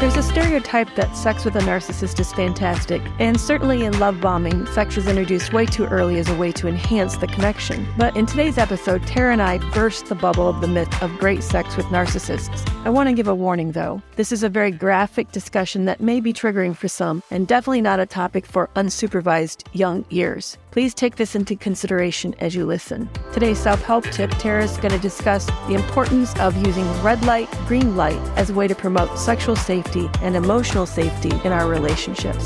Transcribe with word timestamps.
There's 0.00 0.16
a 0.16 0.22
stereotype 0.22 0.94
that 0.94 1.14
sex 1.14 1.44
with 1.44 1.56
a 1.56 1.58
narcissist 1.58 2.18
is 2.20 2.32
fantastic, 2.32 3.02
and 3.18 3.38
certainly 3.38 3.84
in 3.84 3.98
love 3.98 4.18
bombing, 4.18 4.64
sex 4.68 4.96
is 4.96 5.06
introduced 5.06 5.52
way 5.52 5.66
too 5.66 5.84
early 5.84 6.18
as 6.18 6.30
a 6.30 6.34
way 6.36 6.52
to 6.52 6.68
enhance 6.68 7.18
the 7.18 7.26
connection. 7.26 7.86
But 7.98 8.16
in 8.16 8.24
today's 8.24 8.56
episode, 8.56 9.06
Tara 9.06 9.34
and 9.34 9.42
I 9.42 9.58
burst 9.74 10.06
the 10.06 10.14
bubble 10.14 10.48
of 10.48 10.62
the 10.62 10.68
myth 10.68 11.02
of 11.02 11.18
great 11.18 11.42
sex 11.42 11.76
with 11.76 11.84
narcissists. 11.88 12.66
I 12.86 12.88
want 12.88 13.10
to 13.10 13.14
give 13.14 13.28
a 13.28 13.34
warning 13.34 13.72
though. 13.72 14.00
This 14.16 14.32
is 14.32 14.42
a 14.42 14.48
very 14.48 14.70
graphic 14.70 15.32
discussion 15.32 15.84
that 15.84 16.00
may 16.00 16.22
be 16.22 16.32
triggering 16.32 16.74
for 16.74 16.88
some, 16.88 17.22
and 17.30 17.46
definitely 17.46 17.82
not 17.82 18.00
a 18.00 18.06
topic 18.06 18.46
for 18.46 18.70
unsupervised 18.76 19.64
young 19.74 20.06
ears. 20.08 20.56
Please 20.70 20.94
take 20.94 21.16
this 21.16 21.34
into 21.34 21.56
consideration 21.56 22.34
as 22.38 22.54
you 22.54 22.64
listen. 22.64 23.10
Today's 23.34 23.58
self 23.58 23.82
help 23.82 24.04
tip 24.04 24.30
Tara 24.38 24.64
is 24.64 24.78
going 24.78 24.92
to 24.92 24.98
discuss 24.98 25.44
the 25.66 25.74
importance 25.74 26.34
of 26.38 26.56
using 26.64 26.86
red 27.02 27.22
light, 27.26 27.50
green 27.66 27.96
light 27.96 28.20
as 28.38 28.48
a 28.48 28.54
way 28.54 28.66
to 28.66 28.74
promote 28.74 29.18
sexual 29.18 29.56
safety 29.56 29.89
and 29.96 30.36
emotional 30.36 30.86
safety 30.86 31.30
in 31.44 31.52
our 31.52 31.68
relationships. 31.68 32.44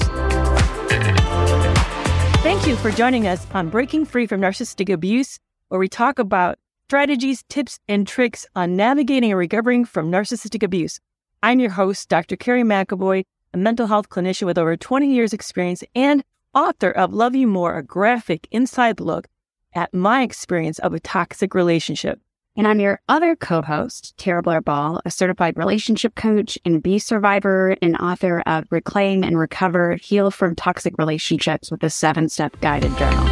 Thank 2.43 2.67
you 2.67 2.77
for 2.77 2.91
joining 2.91 3.27
us 3.27 3.47
on 3.53 3.69
Breaking 3.69 4.05
Free 4.05 4.27
from 4.27 4.41
Narcissistic 4.41 4.93
Abuse, 4.93 5.39
where 5.69 5.81
we 5.81 5.89
talk 5.89 6.19
about 6.19 6.59
strategies, 6.87 7.43
tips, 7.49 7.79
and 7.89 8.07
tricks 8.07 8.47
on 8.55 8.77
navigating 8.77 9.31
and 9.31 9.39
recovering 9.39 9.85
from 9.85 10.11
narcissistic 10.11 10.63
abuse. 10.63 11.01
I'm 11.43 11.61
your 11.61 11.71
host, 11.71 12.09
Dr. 12.09 12.37
Kerry 12.37 12.63
McAvoy, 12.63 13.25
a 13.53 13.57
mental 13.57 13.87
health 13.87 14.09
clinician 14.09 14.47
with 14.47 14.59
over 14.59 14.77
20 14.77 15.13
years' 15.13 15.33
experience 15.33 15.85
and 15.95 16.25
author 16.55 16.91
of 16.91 17.13
Love 17.13 17.35
You 17.35 17.47
More, 17.47 17.77
a 17.77 17.83
graphic 17.83 18.49
inside 18.51 19.01
look 19.01 19.27
at 19.75 19.93
my 19.93 20.23
experience 20.23 20.79
of 20.79 20.95
a 20.95 21.01
toxic 21.01 21.55
relationship. 21.55 22.21
And 22.57 22.69
I'm 22.69 22.79
your 22.79 23.01
other 23.09 23.35
co 23.35 23.63
host, 23.63 24.17
Tara 24.17 24.41
Blair 24.41 24.61
Ball, 24.61 25.01
a 25.05 25.11
certified 25.11 25.57
relationship 25.57 26.15
coach 26.15 26.57
and 26.65 26.77
abuse 26.77 27.05
survivor 27.05 27.77
and 27.83 27.97
author 27.97 28.45
of 28.47 28.71
Reclaim 28.71 29.25
and 29.25 29.37
Recover 29.37 29.97
Heal 29.97 30.31
from 30.31 30.55
Toxic 30.55 30.95
Relationships 30.97 31.73
with 31.73 31.83
a 31.83 31.91
seven 31.91 32.29
step 32.29 32.61
guided 32.61 32.97
journal. 32.97 33.27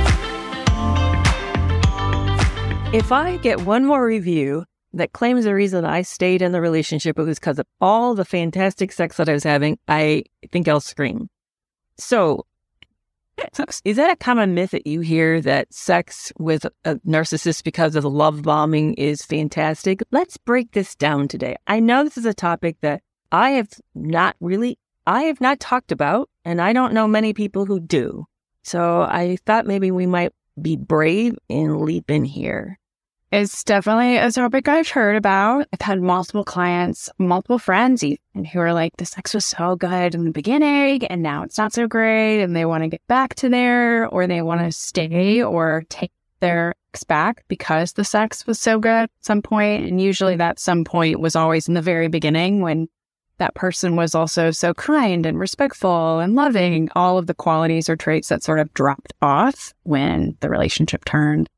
If 2.92 3.12
I 3.12 3.38
get 3.42 3.60
one 3.60 3.86
more 3.86 4.04
review 4.04 4.64
that 4.92 5.12
claims 5.12 5.44
the 5.44 5.54
reason 5.54 5.84
I 5.84 6.02
stayed 6.02 6.42
in 6.42 6.50
the 6.50 6.60
relationship 6.60 7.16
was 7.16 7.38
because 7.38 7.60
of 7.60 7.66
all 7.80 8.16
the 8.16 8.24
fantastic 8.24 8.90
sex 8.90 9.18
that 9.18 9.28
I 9.28 9.34
was 9.34 9.44
having, 9.44 9.78
I 9.86 10.24
think 10.50 10.66
I'll 10.66 10.80
scream. 10.80 11.30
So 11.96 12.44
is 13.84 13.96
that 13.96 14.10
a 14.10 14.16
common 14.16 14.54
myth 14.54 14.70
that 14.70 14.86
you 14.86 15.00
hear 15.00 15.40
that 15.40 15.72
sex 15.72 16.32
with 16.38 16.66
a 16.84 16.96
narcissist 17.06 17.64
because 17.64 17.96
of 17.96 18.02
the 18.02 18.10
love 18.10 18.42
bombing 18.42 18.94
is 18.94 19.22
fantastic? 19.22 20.00
Let's 20.10 20.36
break 20.36 20.72
this 20.72 20.94
down 20.94 21.28
today. 21.28 21.56
I 21.66 21.80
know 21.80 22.04
this 22.04 22.18
is 22.18 22.26
a 22.26 22.34
topic 22.34 22.76
that 22.80 23.02
I 23.30 23.50
have 23.50 23.68
not 23.94 24.36
really, 24.40 24.78
I 25.06 25.22
have 25.22 25.40
not 25.40 25.60
talked 25.60 25.92
about, 25.92 26.28
and 26.44 26.60
I 26.60 26.72
don't 26.72 26.92
know 26.94 27.08
many 27.08 27.32
people 27.32 27.66
who 27.66 27.80
do. 27.80 28.26
So 28.62 29.02
I 29.02 29.38
thought 29.46 29.66
maybe 29.66 29.90
we 29.90 30.06
might 30.06 30.32
be 30.60 30.76
brave 30.76 31.36
and 31.48 31.80
leap 31.80 32.10
in 32.10 32.24
here. 32.24 32.78
It's 33.32 33.64
definitely 33.64 34.18
a 34.18 34.30
topic 34.30 34.68
I've 34.68 34.90
heard 34.90 35.16
about. 35.16 35.66
I've 35.72 35.80
had 35.80 36.02
multiple 36.02 36.44
clients, 36.44 37.08
multiple 37.16 37.58
friends 37.58 38.04
even, 38.04 38.44
who 38.44 38.60
are 38.60 38.74
like, 38.74 38.94
the 38.98 39.06
sex 39.06 39.32
was 39.32 39.46
so 39.46 39.74
good 39.74 40.14
in 40.14 40.26
the 40.26 40.30
beginning 40.30 41.06
and 41.06 41.22
now 41.22 41.42
it's 41.42 41.56
not 41.56 41.72
so 41.72 41.86
great. 41.86 42.42
And 42.42 42.54
they 42.54 42.66
want 42.66 42.82
to 42.82 42.88
get 42.88 43.00
back 43.08 43.34
to 43.36 43.48
there 43.48 44.06
or 44.06 44.26
they 44.26 44.42
want 44.42 44.60
to 44.60 44.70
stay 44.70 45.42
or 45.42 45.84
take 45.88 46.12
their 46.40 46.74
ex 46.92 47.04
back 47.04 47.42
because 47.48 47.94
the 47.94 48.04
sex 48.04 48.46
was 48.46 48.60
so 48.60 48.78
good 48.78 49.04
at 49.04 49.10
some 49.22 49.40
point. 49.40 49.86
And 49.86 49.98
usually 49.98 50.36
that 50.36 50.58
some 50.58 50.84
point 50.84 51.18
was 51.18 51.34
always 51.34 51.68
in 51.68 51.72
the 51.72 51.80
very 51.80 52.08
beginning 52.08 52.60
when 52.60 52.86
that 53.38 53.54
person 53.54 53.96
was 53.96 54.14
also 54.14 54.50
so 54.50 54.74
kind 54.74 55.24
and 55.24 55.38
respectful 55.38 56.18
and 56.18 56.34
loving, 56.34 56.90
all 56.94 57.16
of 57.16 57.28
the 57.28 57.34
qualities 57.34 57.88
or 57.88 57.96
traits 57.96 58.28
that 58.28 58.42
sort 58.42 58.60
of 58.60 58.74
dropped 58.74 59.14
off 59.22 59.72
when 59.84 60.36
the 60.40 60.50
relationship 60.50 61.06
turned 61.06 61.48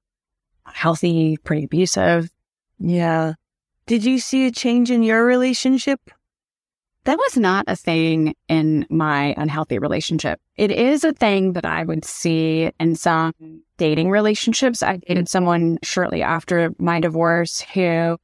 healthy, 0.66 1.36
pretty 1.38 1.64
abusive. 1.64 2.30
Yeah. 2.78 3.34
Did 3.86 4.04
you 4.04 4.18
see 4.18 4.46
a 4.46 4.50
change 4.50 4.90
in 4.90 5.02
your 5.02 5.24
relationship? 5.24 6.00
That 7.04 7.18
was 7.18 7.36
not 7.36 7.66
a 7.68 7.76
thing 7.76 8.34
in 8.48 8.86
my 8.88 9.34
unhealthy 9.36 9.78
relationship. 9.78 10.40
It 10.56 10.70
is 10.70 11.04
a 11.04 11.12
thing 11.12 11.52
that 11.52 11.66
I 11.66 11.84
would 11.84 12.04
see 12.04 12.70
in 12.80 12.96
some 12.96 13.34
dating 13.76 14.10
relationships. 14.10 14.82
I 14.82 14.96
dated 14.96 15.28
someone 15.28 15.78
shortly 15.82 16.22
after 16.22 16.72
my 16.78 17.00
divorce 17.00 17.60
who 17.60 18.16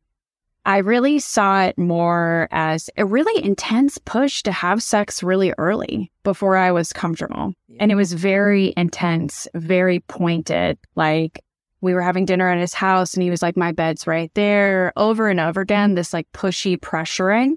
I 0.64 0.78
really 0.78 1.18
saw 1.18 1.64
it 1.64 1.76
more 1.78 2.48
as 2.50 2.88
a 2.96 3.04
really 3.04 3.44
intense 3.44 3.98
push 3.98 4.42
to 4.44 4.52
have 4.52 4.82
sex 4.82 5.22
really 5.22 5.52
early 5.58 6.10
before 6.22 6.56
I 6.56 6.70
was 6.72 6.92
comfortable. 6.92 7.54
Yeah. 7.68 7.78
And 7.80 7.92
it 7.92 7.96
was 7.96 8.12
very 8.12 8.72
intense, 8.76 9.48
very 9.54 10.00
pointed. 10.00 10.78
Like 10.94 11.42
we 11.80 11.94
were 11.94 12.02
having 12.02 12.24
dinner 12.24 12.48
at 12.48 12.58
his 12.58 12.74
house 12.74 13.14
and 13.14 13.22
he 13.22 13.30
was 13.30 13.42
like, 13.42 13.56
my 13.56 13.72
bed's 13.72 14.06
right 14.06 14.30
there 14.34 14.92
over 14.96 15.28
and 15.28 15.40
over 15.40 15.60
again, 15.60 15.90
mm-hmm. 15.90 15.96
this 15.96 16.12
like 16.12 16.30
pushy 16.32 16.78
pressuring, 16.78 17.54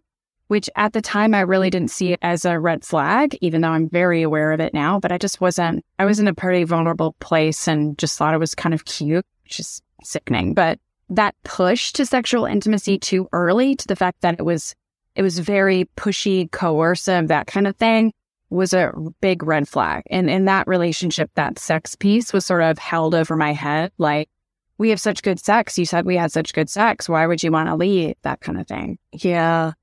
which 0.48 0.70
at 0.76 0.94
the 0.94 1.02
time 1.02 1.34
I 1.34 1.42
really 1.42 1.70
didn't 1.70 1.92
see 1.92 2.14
it 2.14 2.20
as 2.22 2.46
a 2.46 2.60
red 2.60 2.84
flag, 2.84 3.38
even 3.42 3.62
though 3.62 3.70
I'm 3.70 3.90
very 3.90 4.22
aware 4.22 4.52
of 4.52 4.60
it 4.60 4.74
now. 4.74 5.00
But 5.00 5.12
I 5.12 5.18
just 5.18 5.42
wasn't, 5.42 5.84
I 6.00 6.06
was 6.06 6.20
in 6.20 6.28
a 6.28 6.34
pretty 6.34 6.64
vulnerable 6.64 7.16
place 7.20 7.68
and 7.68 7.98
just 7.98 8.18
thought 8.18 8.34
it 8.34 8.40
was 8.40 8.56
kind 8.56 8.74
of 8.74 8.86
cute, 8.86 9.26
which 9.44 9.60
is 9.60 9.82
sickening. 10.04 10.54
But 10.54 10.80
that 11.10 11.36
push 11.44 11.92
to 11.94 12.06
sexual 12.06 12.46
intimacy 12.46 12.98
too 12.98 13.28
early 13.34 13.76
to 13.76 13.88
the 13.88 13.96
fact 13.96 14.22
that 14.22 14.40
it 14.40 14.44
was, 14.44 14.74
it 15.16 15.22
was 15.22 15.40
very 15.40 15.90
pushy, 15.98 16.50
coercive, 16.50 17.28
that 17.28 17.48
kind 17.48 17.68
of 17.68 17.76
thing 17.76 18.14
was 18.54 18.74
a 18.74 18.94
big 19.22 19.44
red 19.44 19.68
flag. 19.68 20.04
And 20.10 20.30
in 20.30 20.46
that 20.46 20.68
relationship, 20.68 21.32
that 21.36 21.60
sex 21.60 21.96
piece 21.96 22.32
was 22.32 22.46
sort 22.46 22.62
of 22.62 22.78
held 22.78 23.16
over 23.16 23.36
my 23.36 23.54
head. 23.54 23.92
Like, 23.98 24.30
we 24.78 24.90
have 24.90 25.00
such 25.00 25.24
good 25.24 25.40
sex. 25.40 25.78
You 25.78 25.86
said 25.86 26.06
we 26.06 26.18
had 26.18 26.32
such 26.32 26.54
good 26.54 26.70
sex. 26.70 27.08
Why 27.08 27.26
would 27.26 27.44
you 27.44 27.52
want 27.52 27.70
to 27.70 27.76
leave? 27.76 28.16
That 28.24 28.42
kind 28.42 28.60
of 28.60 28.68
thing. 28.68 28.98
Yeah. 29.12 29.74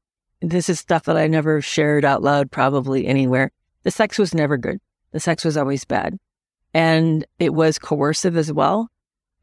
This 0.40 0.68
is 0.68 0.80
stuff 0.80 1.04
that 1.04 1.16
I 1.16 1.26
never 1.26 1.60
shared 1.60 2.04
out 2.04 2.22
loud, 2.22 2.50
probably 2.50 3.06
anywhere. 3.06 3.50
The 3.82 3.90
sex 3.90 4.18
was 4.18 4.34
never 4.34 4.56
good. 4.56 4.78
The 5.12 5.20
sex 5.20 5.44
was 5.44 5.56
always 5.56 5.84
bad. 5.84 6.18
And 6.72 7.26
it 7.38 7.52
was 7.52 7.78
coercive 7.78 8.36
as 8.36 8.52
well. 8.52 8.88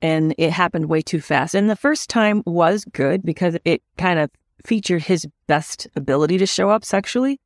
And 0.01 0.33
it 0.37 0.51
happened 0.51 0.89
way 0.89 1.01
too 1.01 1.21
fast. 1.21 1.55
And 1.55 1.69
the 1.69 1.75
first 1.75 2.09
time 2.09 2.43
was 2.45 2.85
good 2.85 3.23
because 3.23 3.57
it 3.65 3.81
kind 3.97 4.19
of 4.19 4.29
featured 4.65 5.03
his 5.03 5.27
best 5.47 5.87
ability 5.95 6.37
to 6.37 6.45
show 6.45 6.69
up 6.69 6.85
sexually 6.85 7.39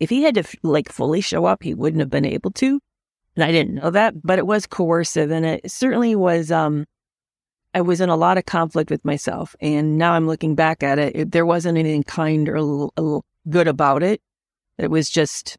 if 0.00 0.10
he 0.10 0.22
had 0.22 0.34
to 0.34 0.44
like 0.62 0.90
fully 0.90 1.20
show 1.20 1.44
up, 1.44 1.62
he 1.62 1.74
wouldn't 1.74 2.00
have 2.00 2.10
been 2.10 2.24
able 2.24 2.50
to. 2.52 2.80
And 3.36 3.44
I 3.44 3.50
didn't 3.50 3.74
know 3.74 3.90
that, 3.90 4.14
but 4.22 4.38
it 4.38 4.46
was 4.46 4.66
coercive 4.66 5.30
and 5.30 5.44
it 5.44 5.70
certainly 5.70 6.14
was, 6.14 6.52
um, 6.52 6.84
I 7.74 7.80
was 7.80 8.00
in 8.00 8.08
a 8.08 8.16
lot 8.16 8.38
of 8.38 8.46
conflict 8.46 8.90
with 8.90 9.04
myself. 9.04 9.56
And 9.60 9.98
now 9.98 10.12
I'm 10.12 10.28
looking 10.28 10.54
back 10.54 10.82
at 10.82 10.98
it. 10.98 11.16
it 11.16 11.32
there 11.32 11.46
wasn't 11.46 11.78
anything 11.78 12.04
kind 12.04 12.48
or 12.48 13.22
good 13.48 13.68
about 13.68 14.02
it. 14.02 14.20
It 14.78 14.90
was 14.90 15.10
just 15.10 15.58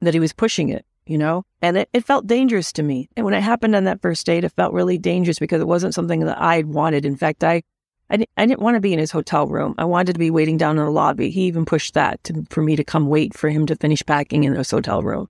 that 0.00 0.14
he 0.14 0.20
was 0.20 0.32
pushing 0.32 0.70
it, 0.70 0.84
you 1.06 1.18
know, 1.18 1.44
and 1.62 1.76
it, 1.76 1.88
it 1.92 2.04
felt 2.04 2.26
dangerous 2.26 2.72
to 2.74 2.82
me. 2.82 3.08
And 3.16 3.24
when 3.24 3.34
it 3.34 3.42
happened 3.42 3.74
on 3.74 3.84
that 3.84 4.02
first 4.02 4.24
date, 4.26 4.44
it 4.44 4.52
felt 4.52 4.72
really 4.72 4.98
dangerous 4.98 5.38
because 5.38 5.60
it 5.60 5.68
wasn't 5.68 5.94
something 5.94 6.20
that 6.20 6.40
I 6.40 6.62
wanted. 6.62 7.04
In 7.04 7.16
fact, 7.16 7.44
I 7.44 7.62
I 8.10 8.16
didn't, 8.16 8.30
I 8.36 8.46
didn't 8.46 8.60
want 8.60 8.76
to 8.76 8.80
be 8.80 8.92
in 8.92 8.98
his 8.98 9.10
hotel 9.10 9.46
room. 9.46 9.74
I 9.78 9.84
wanted 9.84 10.12
to 10.12 10.18
be 10.18 10.30
waiting 10.30 10.56
down 10.56 10.78
in 10.78 10.84
the 10.84 10.90
lobby. 10.90 11.30
He 11.30 11.42
even 11.42 11.64
pushed 11.64 11.94
that 11.94 12.22
to, 12.24 12.44
for 12.50 12.62
me 12.62 12.76
to 12.76 12.84
come 12.84 13.08
wait 13.08 13.34
for 13.34 13.48
him 13.48 13.66
to 13.66 13.76
finish 13.76 14.04
packing 14.04 14.44
in 14.44 14.54
his 14.54 14.70
hotel 14.70 15.02
room. 15.02 15.28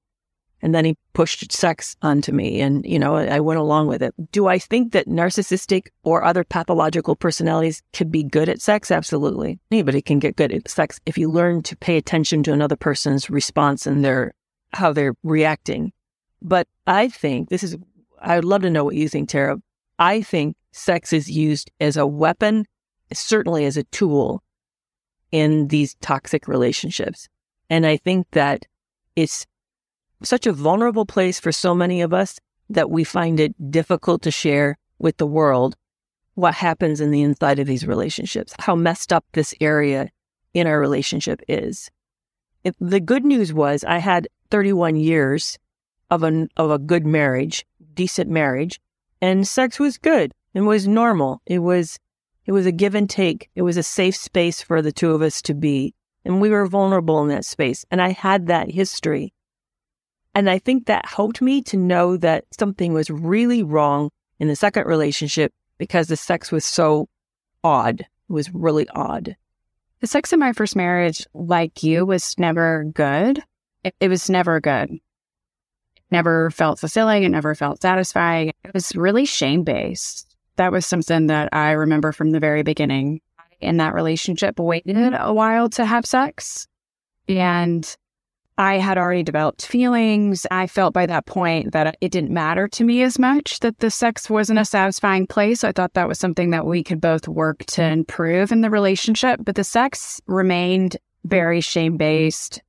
And 0.61 0.75
then 0.75 0.87
he 0.87 0.97
pushed 1.13 1.53
sex 1.53 1.95
onto 2.01 2.33
me 2.33 2.63
and, 2.63 2.87
you 2.87 2.99
know, 2.99 3.17
I 3.17 3.39
went 3.41 3.61
along 3.61 3.87
with 3.87 4.03
it. 4.03 4.15
Do 4.33 4.47
I 4.47 4.59
think 4.59 4.93
that 4.93 5.07
narcissistic 5.07 5.89
or 6.05 6.25
other 6.25 6.43
pathological 6.43 7.17
personalities 7.17 7.83
could 7.93 8.11
be 8.11 8.23
good 8.23 8.49
at 8.49 8.63
sex? 8.63 8.91
Absolutely. 8.91 9.61
Anybody 9.71 10.01
can 10.01 10.19
get 10.19 10.37
good 10.37 10.53
at 10.53 10.71
sex 10.71 10.99
if 11.05 11.19
you 11.19 11.31
learn 11.31 11.63
to 11.65 11.77
pay 11.77 11.99
attention 11.99 12.43
to 12.45 12.53
another 12.55 12.77
person's 12.77 13.29
response 13.29 13.87
and 13.87 14.03
their, 14.03 14.33
how 14.73 14.95
they're 14.95 15.15
reacting. 15.23 15.93
But 16.41 16.67
I 16.87 17.09
think 17.09 17.51
this 17.51 17.63
is, 17.63 17.77
I'd 18.23 18.45
love 18.45 18.63
to 18.63 18.71
know 18.71 18.85
what 18.85 18.95
you 18.95 19.09
think, 19.09 19.29
Tara. 19.29 19.59
I 19.99 20.23
think 20.23 20.57
sex 20.75 21.13
is 21.13 21.31
used 21.31 21.71
as 21.81 21.97
a 21.97 22.07
weapon 22.07 22.67
certainly 23.13 23.65
as 23.65 23.77
a 23.77 23.85
tool 23.85 24.43
in 25.31 25.69
these 25.69 25.95
toxic 26.01 26.49
relationships. 26.49 27.29
And 27.71 27.87
I 27.87 27.97
think 27.97 28.27
that 28.33 28.67
it's 29.17 29.47
such 30.23 30.47
a 30.47 30.53
vulnerable 30.53 31.07
place 31.07 31.39
for 31.39 31.53
so 31.53 31.75
many 31.75 32.01
of 32.01 32.13
us 32.13 32.39
that 32.71 32.91
we 32.91 33.05
find 33.05 33.39
it 33.41 33.71
difficult 33.71 34.23
to 34.23 34.31
share 34.31 34.79
with 34.99 35.17
the 35.19 35.27
world 35.27 35.77
what 36.35 36.55
happens 36.55 37.01
in 37.01 37.11
the 37.11 37.23
inside 37.23 37.59
of 37.59 37.67
these 37.67 37.87
relationships, 37.87 38.55
how 38.59 38.75
messed 38.75 39.13
up 39.13 39.25
this 39.33 39.55
area 39.61 40.11
in 40.55 40.67
our 40.67 40.81
relationship 40.81 41.41
is. 41.49 41.91
If 42.65 42.75
the 42.81 43.01
good 43.01 43.25
news 43.25 43.53
was 43.53 43.85
I 43.85 43.99
had 43.99 44.29
31 44.51 44.97
years 44.97 45.59
of 46.11 46.23
a, 46.23 46.49
of 46.57 46.71
a 46.71 46.79
good 46.79 47.07
marriage, 47.07 47.65
decent 47.95 48.31
marriage, 48.31 48.81
and 49.21 49.47
sex 49.47 49.79
was 49.79 49.99
good 49.99 50.33
and 50.55 50.67
was 50.67 50.87
normal. 50.87 51.43
It 51.47 51.59
was 51.59 51.99
it 52.47 52.53
was 52.53 52.67
a 52.67 52.73
give 52.73 52.95
and 52.95 53.09
take. 53.09 53.51
It 53.55 53.63
was 53.63 53.77
a 53.77 53.83
safe 53.83 54.17
space 54.17 54.61
for 54.61 54.83
the 54.83 54.93
two 54.93 55.13
of 55.13 55.23
us 55.23 55.41
to 55.43 55.55
be. 55.55 55.95
and 56.27 56.41
we 56.41 56.49
were 56.49 56.67
vulnerable 56.67 57.21
in 57.23 57.29
that 57.29 57.45
space. 57.45 57.85
And 57.91 58.01
I 58.01 58.11
had 58.11 58.47
that 58.47 58.71
history. 58.71 59.35
And 60.35 60.49
I 60.49 60.59
think 60.59 60.87
that 60.87 61.07
helped 61.07 61.43
me 61.43 61.63
to 61.63 61.77
know 61.77 62.17
that 62.17 62.45
something 62.59 62.93
was 62.93 63.11
really 63.11 63.63
wrong 63.63 64.11
in 64.39 64.49
the 64.49 64.57
second 64.57 64.87
relationship 64.87 65.53
because 65.79 66.09
the 66.09 66.17
sex 66.17 66.51
was 66.51 66.65
so 66.65 67.09
odd. 67.63 68.01
It 68.01 68.33
was 68.33 68.53
really 68.55 68.89
odd. 68.91 69.37
The 70.01 70.07
sex 70.07 70.33
in 70.33 70.39
my 70.39 70.53
first 70.53 70.77
marriage, 70.77 71.27
like 71.35 71.83
you, 71.83 72.05
was 72.05 72.39
never 72.39 72.85
good. 72.85 73.43
It, 73.85 73.95
it 74.01 74.09
was 74.09 74.29
never 74.29 74.61
good. 74.61 74.91
It 74.91 75.01
never 76.11 76.51
felt 76.51 76.81
fulfilling. 76.81 77.23
It 77.23 77.31
never 77.31 77.55
felt 77.55 77.83
satisfying. 77.83 78.49
It 78.65 78.75
was 78.75 78.97
really 78.97 79.25
shame 79.25 79.63
based. 79.63 80.24
That 80.57 80.73
was 80.73 80.87
something 80.87 81.27
that 81.27 81.49
I 81.53 81.73
remember 81.73 82.13
from 82.13 82.31
the 82.31 82.41
very 82.41 82.63
beginning. 82.63 83.21
In 83.61 83.79
that 83.79 83.95
relationship, 83.95 84.59
waited 84.59 84.97
mm-hmm. 84.97 85.15
a 85.15 85.33
while 85.33 85.71
to 85.71 85.85
have 85.87 86.05
sex. 86.05 86.67
And 87.29 87.97
I 88.57 88.79
had 88.79 88.99
already 88.99 89.23
developed 89.23 89.67
feelings. 89.67 90.47
I 90.51 90.67
felt 90.67 90.95
by 90.95 91.07
that 91.07 91.27
point 91.27 91.73
that 91.73 91.97
it 92.01 92.13
didn't 92.13 92.31
matter 92.31 92.69
to 92.69 92.85
me 92.85 93.03
as 93.03 93.19
much 93.19 93.61
that 93.61 93.79
the 93.79 93.91
sex 93.91 94.31
wasn't 94.31 94.61
a 94.61 94.65
satisfying 94.65 95.27
place. 95.27 95.65
I 95.65 95.73
thought 95.73 95.95
that 95.95 96.09
was 96.09 96.19
something 96.19 96.51
that 96.51 96.67
we 96.67 96.85
could 96.85 97.01
both 97.01 97.27
work 97.27 97.65
to 97.69 97.83
improve 97.83 98.53
in 98.53 98.61
the 98.61 98.71
relationship. 98.71 99.41
But 99.43 99.57
the 99.57 99.65
sex 99.65 100.21
remained 100.27 100.97
very 101.25 101.61
shame 101.61 101.97
based. 101.97 102.63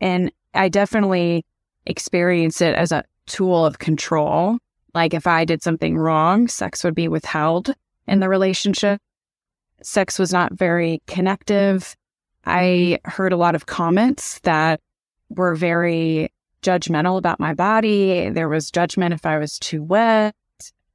And 0.00 0.30
I 0.54 0.68
definitely 0.68 1.44
experienced 1.86 2.62
it 2.62 2.76
as 2.76 2.92
a 2.92 3.04
tool 3.26 3.66
of 3.66 3.78
control. 3.78 4.58
Like 4.94 5.14
if 5.14 5.26
I 5.26 5.44
did 5.44 5.62
something 5.62 5.96
wrong, 5.96 6.48
sex 6.48 6.84
would 6.84 6.94
be 6.94 7.08
withheld 7.08 7.74
in 8.06 8.20
the 8.20 8.28
relationship. 8.28 9.00
Sex 9.82 10.18
was 10.18 10.32
not 10.32 10.52
very 10.52 11.02
connective. 11.06 11.96
I 12.44 12.98
heard 13.04 13.32
a 13.32 13.36
lot 13.36 13.54
of 13.54 13.66
comments 13.66 14.38
that 14.40 14.80
were 15.28 15.54
very 15.54 16.30
judgmental 16.62 17.18
about 17.18 17.40
my 17.40 17.54
body. 17.54 18.30
There 18.30 18.48
was 18.48 18.70
judgment 18.70 19.14
if 19.14 19.26
I 19.26 19.38
was 19.38 19.58
too 19.58 19.82
wet, 19.82 20.34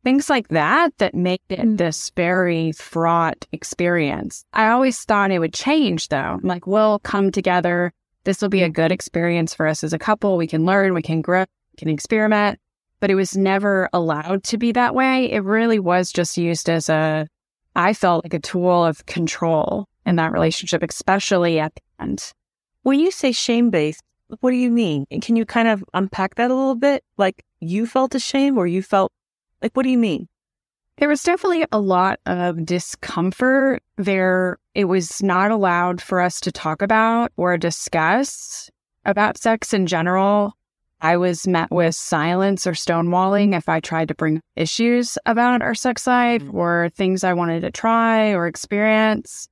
things 0.03 0.29
like 0.29 0.47
that, 0.49 0.97
that 0.99 1.15
made 1.15 1.41
it 1.49 1.59
mm. 1.59 1.77
this 1.77 2.11
very 2.15 2.71
fraught 2.71 3.45
experience. 3.51 4.45
I 4.53 4.69
always 4.69 5.03
thought 5.03 5.31
it 5.31 5.39
would 5.39 5.53
change 5.53 6.07
though. 6.07 6.17
I'm 6.17 6.41
like, 6.43 6.67
we'll 6.67 6.99
come 6.99 7.31
together. 7.31 7.91
This 8.23 8.41
will 8.41 8.49
be 8.49 8.63
a 8.63 8.69
good 8.69 8.91
experience 8.91 9.53
for 9.53 9.67
us 9.67 9.83
as 9.83 9.93
a 9.93 9.99
couple. 9.99 10.37
We 10.37 10.47
can 10.47 10.65
learn, 10.65 10.93
we 10.93 11.01
can 11.01 11.21
grow, 11.21 11.41
we 11.41 11.77
can 11.77 11.89
experiment. 11.89 12.59
But 12.99 13.11
it 13.11 13.15
was 13.15 13.37
never 13.37 13.89
allowed 13.93 14.43
to 14.45 14.57
be 14.57 14.71
that 14.71 14.95
way. 14.95 15.31
It 15.31 15.43
really 15.43 15.79
was 15.79 16.11
just 16.11 16.37
used 16.37 16.69
as 16.69 16.89
a, 16.89 17.27
I 17.75 17.93
felt 17.93 18.25
like 18.25 18.33
a 18.33 18.39
tool 18.39 18.85
of 18.85 19.05
control 19.05 19.87
in 20.05 20.15
that 20.15 20.31
relationship, 20.31 20.81
especially 20.83 21.59
at 21.59 21.75
the 21.75 21.81
end. 22.03 22.33
When 22.83 22.99
you 22.99 23.11
say 23.11 23.31
shame 23.31 23.69
based, 23.69 24.01
what 24.39 24.51
do 24.51 24.57
you 24.57 24.71
mean? 24.71 25.05
Can 25.21 25.35
you 25.35 25.45
kind 25.45 25.67
of 25.67 25.83
unpack 25.93 26.35
that 26.35 26.51
a 26.51 26.55
little 26.55 26.75
bit? 26.75 27.03
Like 27.17 27.43
you 27.59 27.85
felt 27.85 28.15
ashamed 28.15 28.57
or 28.57 28.67
you 28.67 28.81
felt 28.81 29.11
like, 29.61 29.73
what 29.73 29.83
do 29.83 29.89
you 29.89 29.97
mean? 29.97 30.27
There 30.97 31.09
was 31.09 31.21
definitely 31.21 31.65
a 31.71 31.79
lot 31.79 32.19
of 32.25 32.65
discomfort 32.65 33.83
there. 33.97 34.57
It 34.73 34.85
was 34.85 35.21
not 35.21 35.51
allowed 35.51 36.01
for 36.01 36.19
us 36.19 36.39
to 36.41 36.51
talk 36.51 36.81
about 36.81 37.31
or 37.37 37.55
discuss 37.57 38.71
about 39.05 39.37
sex 39.37 39.73
in 39.73 39.85
general. 39.85 40.53
I 41.01 41.17
was 41.17 41.47
met 41.47 41.69
with 41.71 41.95
silence 41.95 42.65
or 42.65 42.71
stonewalling 42.71 43.55
if 43.55 43.69
I 43.69 43.79
tried 43.79 44.07
to 44.07 44.15
bring 44.15 44.41
issues 44.55 45.17
about 45.25 45.61
our 45.61 45.75
sex 45.75 46.07
life 46.07 46.43
mm. 46.43 46.53
or 46.53 46.89
things 46.95 47.23
I 47.23 47.33
wanted 47.33 47.61
to 47.61 47.71
try 47.71 48.31
or 48.31 48.47
experience 48.47 49.47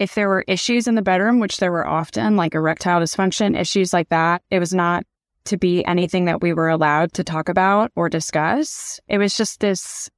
if 0.00 0.14
there 0.14 0.28
were 0.28 0.44
issues 0.48 0.88
in 0.88 0.94
the 0.94 1.02
bedroom, 1.02 1.40
which 1.40 1.58
there 1.58 1.70
were 1.70 1.86
often, 1.86 2.34
like 2.34 2.54
erectile 2.54 3.00
dysfunction, 3.00 3.56
issues 3.56 3.92
like 3.92 4.08
that, 4.08 4.42
it 4.50 4.58
was 4.58 4.72
not 4.72 5.04
to 5.44 5.58
be 5.58 5.84
anything 5.84 6.24
that 6.24 6.40
we 6.40 6.54
were 6.54 6.70
allowed 6.70 7.12
to 7.12 7.22
talk 7.22 7.50
about 7.50 7.92
or 7.94 8.08
discuss. 8.08 8.98
It 9.08 9.18
was 9.18 9.36
just 9.36 9.60
this, 9.60 10.08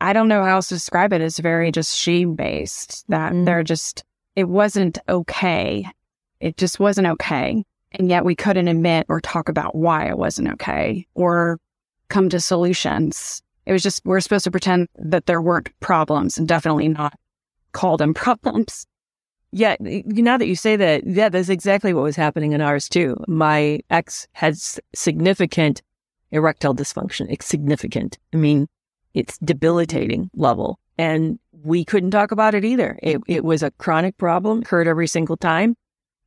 I 0.00 0.12
don't 0.12 0.28
know 0.28 0.44
how 0.44 0.54
else 0.54 0.68
to 0.68 0.76
describe 0.76 1.12
it, 1.12 1.20
as 1.20 1.40
very 1.40 1.72
just 1.72 1.98
shame 1.98 2.36
based, 2.36 3.04
that 3.08 3.32
mm. 3.32 3.44
they're 3.44 3.64
just, 3.64 4.04
it 4.36 4.48
wasn't 4.48 4.98
okay. 5.08 5.84
It 6.38 6.56
just 6.56 6.78
wasn't 6.78 7.08
okay. 7.08 7.64
And 7.94 8.08
yet 8.08 8.24
we 8.24 8.34
couldn't 8.34 8.68
admit 8.68 9.06
or 9.08 9.20
talk 9.20 9.48
about 9.48 9.74
why 9.74 10.08
it 10.08 10.18
wasn't 10.18 10.48
okay 10.52 11.06
or 11.14 11.58
come 12.08 12.28
to 12.28 12.40
solutions. 12.40 13.42
It 13.66 13.72
was 13.72 13.82
just, 13.82 14.04
we're 14.04 14.20
supposed 14.20 14.44
to 14.44 14.50
pretend 14.50 14.88
that 14.96 15.26
there 15.26 15.40
weren't 15.40 15.68
problems 15.80 16.36
and 16.36 16.46
definitely 16.46 16.88
not 16.88 17.14
call 17.72 17.96
them 17.96 18.14
problems. 18.14 18.86
Yeah, 19.52 19.76
now 19.80 20.36
that 20.36 20.48
you 20.48 20.56
say 20.56 20.74
that, 20.74 21.06
yeah, 21.06 21.28
that's 21.28 21.48
exactly 21.48 21.94
what 21.94 22.02
was 22.02 22.16
happening 22.16 22.52
in 22.52 22.60
ours 22.60 22.88
too. 22.88 23.16
My 23.28 23.80
ex 23.88 24.26
had 24.32 24.56
significant 24.94 25.80
erectile 26.32 26.74
dysfunction. 26.74 27.28
It's 27.30 27.46
significant. 27.46 28.18
I 28.32 28.36
mean, 28.36 28.66
it's 29.14 29.38
debilitating 29.38 30.28
level. 30.34 30.80
And 30.98 31.38
we 31.62 31.84
couldn't 31.84 32.10
talk 32.10 32.32
about 32.32 32.54
it 32.54 32.64
either. 32.64 32.98
It, 33.00 33.20
it 33.28 33.44
was 33.44 33.62
a 33.62 33.70
chronic 33.72 34.18
problem, 34.18 34.60
occurred 34.60 34.88
every 34.88 35.06
single 35.06 35.36
time. 35.36 35.76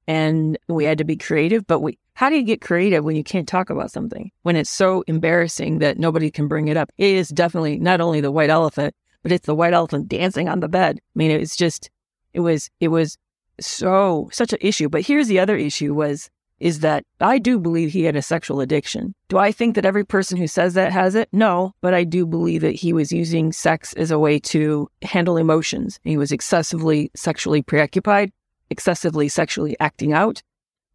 And 0.08 0.58
we 0.68 0.86
had 0.86 0.98
to 1.00 1.04
be 1.04 1.18
creative. 1.18 1.68
But 1.68 1.82
we, 1.82 1.98
how 2.14 2.30
do 2.30 2.36
you 2.36 2.44
get 2.44 2.62
creative 2.62 3.04
when 3.04 3.16
you 3.16 3.24
can't 3.24 3.48
talk 3.48 3.70
about 3.70 3.92
something? 3.92 4.32
When 4.44 4.56
it's 4.56 4.70
so 4.70 5.04
embarrassing 5.08 5.80
that 5.80 6.00
nobody 6.00 6.32
can 6.32 6.48
bring 6.48 6.70
it 6.70 6.78
up? 6.78 6.92
It 6.98 7.16
is 7.16 7.30
definitely 7.30 7.78
not 7.78 8.02
only 8.02 8.22
the 8.22 8.32
white 8.32 8.50
elephant, 8.50 8.96
but 9.22 9.32
it's 9.32 9.46
the 9.46 9.56
white 9.56 9.74
elephant 9.74 10.08
dancing 10.08 10.48
on 10.48 10.62
the 10.62 10.70
bed. 10.70 11.00
I 11.00 11.12
mean, 11.16 11.32
it's 11.32 11.58
just, 11.58 11.90
it 12.34 12.40
was, 12.40 12.70
it 12.80 12.88
was 12.88 13.18
so, 13.60 14.30
such 14.32 14.54
an 14.54 14.60
issue. 14.62 14.88
But 14.88 15.06
here's 15.06 15.28
the 15.28 15.40
other 15.40 15.58
issue 15.58 15.94
was, 15.94 16.30
is 16.60 16.80
that 16.80 17.04
I 17.20 17.38
do 17.38 17.60
believe 17.60 17.92
he 17.92 18.04
had 18.04 18.16
a 18.16 18.22
sexual 18.22 18.62
addiction. 18.62 19.14
Do 19.28 19.38
I 19.38 19.52
think 19.52 19.76
that 19.76 19.86
every 19.86 20.06
person 20.06 20.38
who 20.38 20.48
says 20.48 20.74
that 20.74 20.92
has 20.92 21.14
it? 21.14 21.30
No, 21.32 21.76
but 21.82 21.94
I 21.94 22.04
do 22.04 22.26
believe 22.26 22.62
that 22.62 22.76
he 22.76 22.94
was 22.94 23.12
using 23.12 23.52
sex 23.52 23.94
as 23.94 24.10
a 24.10 24.18
way 24.18 24.40
to 24.40 24.90
handle 25.04 25.38
emotions. 25.38 26.00
He 26.04 26.18
was 26.18 26.32
excessively 26.32 27.12
sexually 27.16 27.62
preoccupied, 27.62 28.32
excessively 28.70 29.28
sexually 29.28 29.76
acting 29.80 30.14
out, 30.14 30.42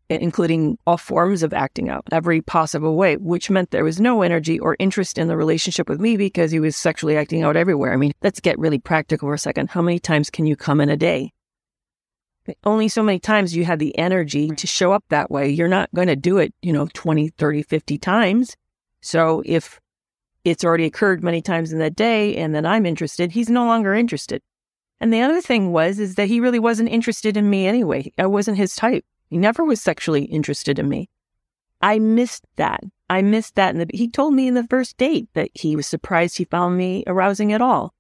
including 0.09 0.79
all 0.87 0.97
forms 0.97 1.43
of 1.43 1.53
acting 1.53 1.89
out, 1.89 2.05
every 2.13 2.41
possible 2.41 2.97
way, 2.97 3.17
which 3.17 3.51
meant 3.51 3.71
there 3.71 3.85
was 3.85 4.01
no 4.01 4.23
energy 4.23 4.59
or 4.59 4.77
interest 4.79 5.19
in 5.19 5.29
the 5.29 5.37
relationship 5.37 5.89
with 5.89 6.01
me 6.01 6.17
because 6.17 6.51
he 6.51 6.61
was 6.61 6.77
sexually 6.77 7.17
acting 7.17 7.43
out 7.43 7.57
everywhere. 7.57 7.93
I 7.93 7.97
mean, 7.97 8.13
let's 8.23 8.41
get 8.41 8.59
really 8.59 8.79
practical 8.79 9.29
for 9.29 9.35
a 9.35 9.39
second. 9.39 9.71
How 9.71 9.83
many 9.83 9.99
times 9.99 10.31
can 10.31 10.47
you 10.47 10.57
come 10.57 10.81
in 10.81 10.89
a 10.89 10.97
day? 10.97 11.33
only 12.65 12.89
so 12.89 13.03
many 13.03 13.19
times 13.19 13.55
you 13.55 13.65
have 13.65 13.79
the 13.79 13.97
energy 13.99 14.49
to 14.51 14.67
show 14.67 14.93
up 14.93 15.05
that 15.11 15.31
way. 15.31 15.49
You're 15.49 15.69
not 15.69 15.93
going 15.95 16.09
to 16.09 16.17
do 16.17 16.39
it, 16.39 16.53
you 16.63 16.73
know, 16.73 16.89
20, 16.93 17.29
30, 17.29 17.63
50 17.63 17.99
times. 17.99 18.57
So 19.01 19.43
if 19.45 19.81
it's 20.45 20.65
already 20.65 20.85
occurred 20.85 21.23
many 21.23 21.41
times 21.41 21.73
in 21.73 21.79
that 21.79 21.95
day 21.95 22.37
and 22.37 22.55
then 22.55 22.67
I'm 22.67 22.87
interested, 22.87 23.33
he's 23.33 23.49
no 23.49 23.65
longer 23.65 23.95
interested. 23.95 24.43
And 25.03 25.13
the 25.13 25.21
other 25.21 25.41
thing 25.41 25.73
was, 25.73 25.99
is 25.99 26.15
that 26.15 26.29
he 26.29 26.39
really 26.39 26.61
wasn't 26.61 26.89
interested 26.89 27.37
in 27.37 27.51
me 27.51 27.67
anyway. 27.67 28.13
I 28.17 28.27
wasn't 28.27 28.57
his 28.57 28.77
type. 28.77 29.05
He 29.29 29.37
never 29.37 29.65
was 29.65 29.83
sexually 29.83 30.27
interested 30.27 30.79
in 30.79 30.89
me. 30.89 31.11
I 31.81 31.99
missed 31.99 32.45
that. 32.55 32.85
I 33.11 33.21
missed 33.21 33.57
that. 33.57 33.75
And 33.75 33.91
he 33.93 34.09
told 34.09 34.33
me 34.33 34.47
in 34.47 34.55
the 34.55 34.69
first 34.69 34.97
date 34.97 35.29
that 35.35 35.51
he 35.55 35.75
was 35.75 35.89
surprised 35.89 36.39
he 36.39 36.45
found 36.45 36.79
me 36.79 37.03
arousing 37.09 37.53
at 37.53 37.61
all. 37.61 37.93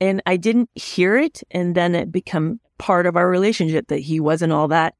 And 0.00 0.22
I 0.24 0.38
didn't 0.38 0.70
hear 0.74 1.18
it. 1.18 1.42
And 1.50 1.74
then 1.74 1.94
it 1.94 2.10
became 2.10 2.58
part 2.78 3.04
of 3.04 3.16
our 3.16 3.28
relationship 3.28 3.88
that 3.88 3.98
he 3.98 4.18
wasn't 4.18 4.54
all 4.54 4.68
that 4.68 4.94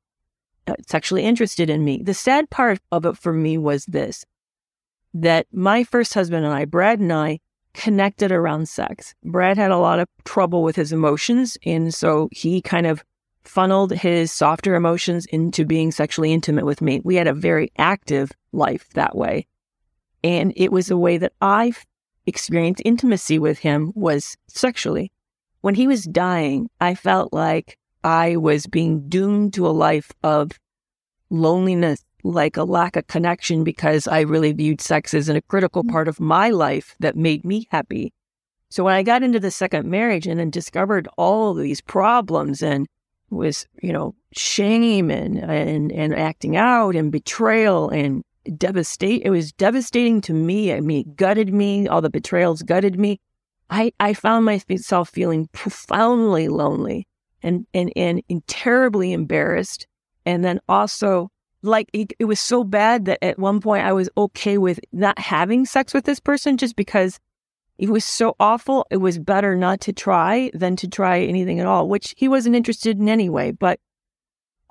uh, 0.66 0.74
sexually 0.86 1.24
interested 1.24 1.70
in 1.70 1.86
me. 1.86 2.02
The 2.02 2.12
sad 2.12 2.50
part 2.50 2.80
of 2.92 3.06
it 3.06 3.16
for 3.16 3.32
me 3.32 3.56
was 3.56 3.86
this 3.86 4.26
that 5.14 5.46
my 5.52 5.84
first 5.84 6.12
husband 6.12 6.44
and 6.44 6.52
I, 6.52 6.66
Brad 6.66 6.98
and 6.98 7.12
I, 7.12 7.38
connected 7.74 8.32
around 8.32 8.68
sex. 8.68 9.14
Brad 9.24 9.58
had 9.58 9.70
a 9.70 9.78
lot 9.78 9.98
of 9.98 10.08
trouble 10.24 10.62
with 10.62 10.76
his 10.76 10.92
emotions. 10.92 11.58
And 11.66 11.92
so 11.92 12.28
he 12.32 12.62
kind 12.62 12.86
of 12.86 13.04
funneled 13.42 13.92
his 13.92 14.32
softer 14.32 14.74
emotions 14.74 15.26
into 15.26 15.66
being 15.66 15.92
sexually 15.92 16.32
intimate 16.32 16.64
with 16.64 16.80
me. 16.80 17.00
We 17.04 17.16
had 17.16 17.26
a 17.26 17.34
very 17.34 17.70
active 17.76 18.32
life 18.52 18.88
that 18.94 19.14
way. 19.14 19.46
And 20.22 20.52
it 20.56 20.72
was 20.72 20.90
a 20.90 20.96
way 20.96 21.18
that 21.18 21.34
I 21.42 21.74
experienced 22.26 22.80
intimacy 22.84 23.38
with 23.38 23.58
him 23.58 23.92
was 23.94 24.36
sexually. 24.48 25.12
When 25.60 25.74
he 25.74 25.86
was 25.86 26.04
dying, 26.04 26.70
I 26.80 26.94
felt 26.94 27.32
like 27.32 27.78
I 28.02 28.36
was 28.36 28.66
being 28.66 29.08
doomed 29.08 29.54
to 29.54 29.66
a 29.66 29.68
life 29.68 30.12
of 30.22 30.52
loneliness, 31.30 32.02
like 32.24 32.56
a 32.56 32.64
lack 32.64 32.96
of 32.96 33.06
connection, 33.06 33.62
because 33.62 34.08
I 34.08 34.20
really 34.22 34.52
viewed 34.52 34.80
sex 34.80 35.14
as 35.14 35.28
a 35.28 35.40
critical 35.42 35.84
mm. 35.84 35.90
part 35.92 36.08
of 36.08 36.18
my 36.18 36.50
life 36.50 36.96
that 36.98 37.16
made 37.16 37.44
me 37.44 37.68
happy. 37.70 38.12
So 38.70 38.82
when 38.82 38.94
I 38.94 39.04
got 39.04 39.22
into 39.22 39.38
the 39.38 39.52
second 39.52 39.88
marriage 39.88 40.26
and 40.26 40.40
then 40.40 40.50
discovered 40.50 41.06
all 41.16 41.54
these 41.54 41.80
problems 41.80 42.62
and 42.62 42.88
was, 43.30 43.66
you 43.82 43.92
know, 43.92 44.14
shame 44.32 45.10
and, 45.10 45.38
and, 45.38 45.92
and 45.92 46.14
acting 46.14 46.56
out 46.56 46.96
and 46.96 47.12
betrayal 47.12 47.90
and 47.90 48.24
devastate, 48.56 49.22
it 49.24 49.30
was 49.30 49.52
devastating 49.52 50.20
to 50.22 50.32
me. 50.32 50.72
I 50.72 50.80
mean, 50.80 51.00
it 51.00 51.16
gutted 51.16 51.52
me. 51.52 51.86
All 51.86 52.00
the 52.00 52.10
betrayals 52.10 52.62
gutted 52.62 52.98
me. 52.98 53.20
I, 53.70 53.92
I 54.00 54.14
found 54.14 54.44
myself 54.44 55.08
feeling 55.08 55.48
profoundly 55.52 56.48
lonely 56.48 57.06
and, 57.42 57.66
and, 57.74 57.92
and, 57.96 58.22
and 58.28 58.46
terribly 58.46 59.12
embarrassed 59.12 59.86
And 60.26 60.44
then 60.44 60.60
also, 60.68 61.30
like, 61.64 61.88
it, 61.92 62.12
it 62.18 62.26
was 62.26 62.40
so 62.40 62.62
bad 62.62 63.06
that 63.06 63.18
at 63.22 63.38
one 63.38 63.60
point 63.60 63.84
I 63.84 63.92
was 63.92 64.08
okay 64.16 64.58
with 64.58 64.78
not 64.92 65.18
having 65.18 65.66
sex 65.66 65.94
with 65.94 66.04
this 66.04 66.20
person 66.20 66.56
just 66.56 66.76
because 66.76 67.18
it 67.78 67.88
was 67.88 68.04
so 68.04 68.36
awful. 68.38 68.86
It 68.90 68.98
was 68.98 69.18
better 69.18 69.56
not 69.56 69.80
to 69.82 69.92
try 69.92 70.50
than 70.54 70.76
to 70.76 70.88
try 70.88 71.20
anything 71.20 71.58
at 71.58 71.66
all, 71.66 71.88
which 71.88 72.14
he 72.16 72.28
wasn't 72.28 72.54
interested 72.54 72.98
in 72.98 73.08
anyway. 73.08 73.50
But 73.50 73.80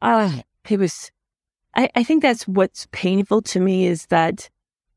uh, 0.01 0.39
it 0.69 0.79
was, 0.79 1.11
I, 1.75 1.89
I 1.95 2.03
think 2.03 2.21
that's 2.21 2.47
what's 2.47 2.87
painful 2.91 3.41
to 3.41 3.59
me 3.59 3.87
is 3.87 4.05
that 4.05 4.49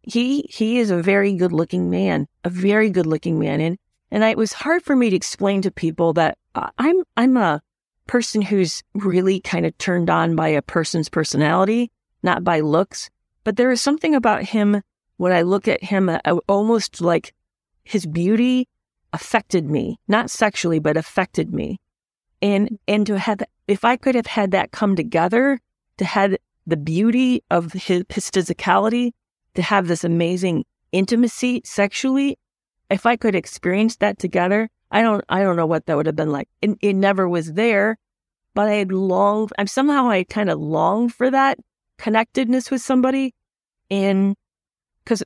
he, 0.03 0.47
he 0.51 0.79
is 0.79 0.91
a 0.91 1.03
very 1.03 1.33
good 1.35 1.53
looking 1.53 1.91
man, 1.91 2.29
a 2.45 2.51
very 2.51 2.91
good 2.91 3.07
looking 3.07 3.41
man. 3.41 3.61
And, 3.61 3.79
and 4.11 4.25
I, 4.25 4.31
it 4.31 4.39
was 4.39 4.53
hard 4.53 4.83
for 4.83 4.95
me 4.95 5.11
to 5.11 5.17
explain 5.17 5.63
to 5.63 5.71
people 5.73 6.13
that 6.13 6.39
uh, 6.55 6.71
I'm, 6.79 7.03
I'm 7.17 7.37
a 7.37 7.61
person 8.07 8.43
who's 8.43 8.83
really 8.95 9.41
kind 9.41 9.67
of 9.67 9.77
turned 9.79 10.11
on 10.11 10.37
by 10.37 10.49
a 10.49 10.63
person's 10.63 11.09
personality, 11.09 11.91
not 12.23 12.45
by 12.45 12.61
looks. 12.61 13.11
But 13.45 13.57
there 13.57 13.71
is 13.71 13.83
something 13.83 14.15
about 14.15 14.43
him 14.45 14.83
when 15.17 15.33
I 15.33 15.43
look 15.43 15.69
at 15.69 15.83
him, 15.83 16.09
uh, 16.09 16.19
almost 16.49 17.01
like 17.01 17.35
his 17.85 18.07
beauty 18.07 18.69
affected 19.13 19.71
me, 19.71 19.99
not 20.09 20.31
sexually, 20.31 20.79
but 20.79 20.97
affected 20.97 21.53
me. 21.53 21.81
And, 22.43 22.79
and 22.87 23.07
to 23.07 23.19
have, 23.19 23.41
if 23.67 23.85
I 23.85 23.97
could 23.97 24.15
have 24.15 24.27
had 24.27 24.51
that 24.51 24.73
come 24.73 24.95
together, 24.95 25.59
to 25.99 26.05
have 26.05 26.37
the 26.67 26.77
beauty 26.77 27.43
of 27.51 27.73
his, 27.73 28.05
his 28.09 28.31
physicality, 28.31 29.13
to 29.55 29.63
have 29.63 29.89
this 29.89 30.05
amazing 30.05 30.65
intimacy 30.93 31.63
sexually, 31.65 32.39
if 32.91 33.07
I 33.07 33.17
could 33.17 33.35
experience 33.35 33.97
that 33.97 34.19
together, 34.19 34.69
I 34.91 35.03
don't, 35.03 35.25
I 35.29 35.43
don't 35.43 35.57
know 35.57 35.67
what 35.67 35.87
that 35.87 35.97
would 35.97 36.07
have 36.07 36.17
been 36.17 36.33
like. 36.33 36.49
It, 36.63 36.71
it 36.81 36.95
never 36.95 37.29
was 37.29 37.53
there, 37.53 37.99
but 38.55 38.69
I 38.69 38.75
had 38.75 38.93
longed, 38.93 39.53
I'm 39.59 39.67
somehow 39.67 40.09
I 40.09 40.25
kind 40.25 40.51
of 40.51 40.59
longed 40.59 41.15
for 41.15 41.31
that 41.31 41.59
connectedness 41.99 42.71
with 42.71 42.83
somebody. 42.83 43.35
And 43.91 44.37
because 45.05 45.23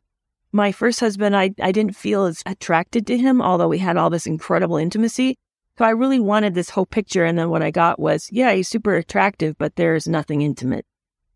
my 0.52 0.72
first 0.72 1.00
husband, 1.00 1.36
I, 1.36 1.50
I 1.60 1.72
didn't 1.72 1.96
feel 1.96 2.24
as 2.24 2.42
attracted 2.46 3.06
to 3.06 3.18
him, 3.18 3.40
although 3.40 3.68
we 3.68 3.78
had 3.78 3.96
all 3.96 4.10
this 4.10 4.26
incredible 4.26 4.76
intimacy. 4.76 5.36
So 5.78 5.84
I 5.84 5.90
really 5.90 6.20
wanted 6.20 6.54
this 6.54 6.70
whole 6.70 6.86
picture. 6.86 7.24
And 7.24 7.38
then 7.38 7.50
what 7.50 7.62
I 7.62 7.70
got 7.70 7.98
was, 7.98 8.28
yeah, 8.30 8.52
he's 8.52 8.68
super 8.68 8.94
attractive, 8.94 9.56
but 9.58 9.76
there's 9.76 10.08
nothing 10.08 10.42
intimate. 10.42 10.84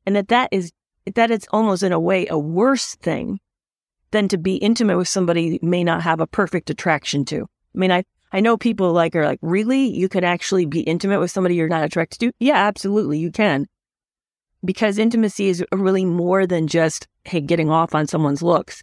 And 0.04 0.16
that 0.16 0.28
that 0.28 0.48
is, 0.52 0.72
that 1.14 1.30
it's 1.30 1.46
almost 1.50 1.82
in 1.82 1.92
a 1.92 2.00
way 2.00 2.26
a 2.26 2.38
worse 2.38 2.94
thing 2.96 3.40
than 4.10 4.28
to 4.28 4.38
be 4.38 4.56
intimate 4.56 4.96
with 4.96 5.08
somebody 5.08 5.42
you 5.42 5.58
may 5.62 5.82
not 5.84 6.02
have 6.02 6.20
a 6.20 6.26
perfect 6.26 6.70
attraction 6.70 7.24
to. 7.26 7.42
I 7.42 7.78
mean, 7.78 7.90
I, 7.90 8.04
I 8.32 8.40
know 8.40 8.56
people 8.56 8.92
like 8.92 9.14
are 9.14 9.24
like, 9.24 9.38
really? 9.42 9.86
You 9.86 10.08
can 10.08 10.24
actually 10.24 10.66
be 10.66 10.80
intimate 10.80 11.20
with 11.20 11.30
somebody 11.30 11.54
you're 11.54 11.68
not 11.68 11.84
attracted 11.84 12.20
to? 12.20 12.32
Yeah, 12.40 12.56
absolutely. 12.56 13.18
You 13.18 13.30
can. 13.30 13.66
Because 14.64 14.98
intimacy 14.98 15.48
is 15.48 15.64
really 15.72 16.04
more 16.04 16.46
than 16.46 16.66
just, 16.66 17.06
hey, 17.24 17.40
getting 17.40 17.70
off 17.70 17.94
on 17.94 18.06
someone's 18.06 18.42
looks. 18.42 18.82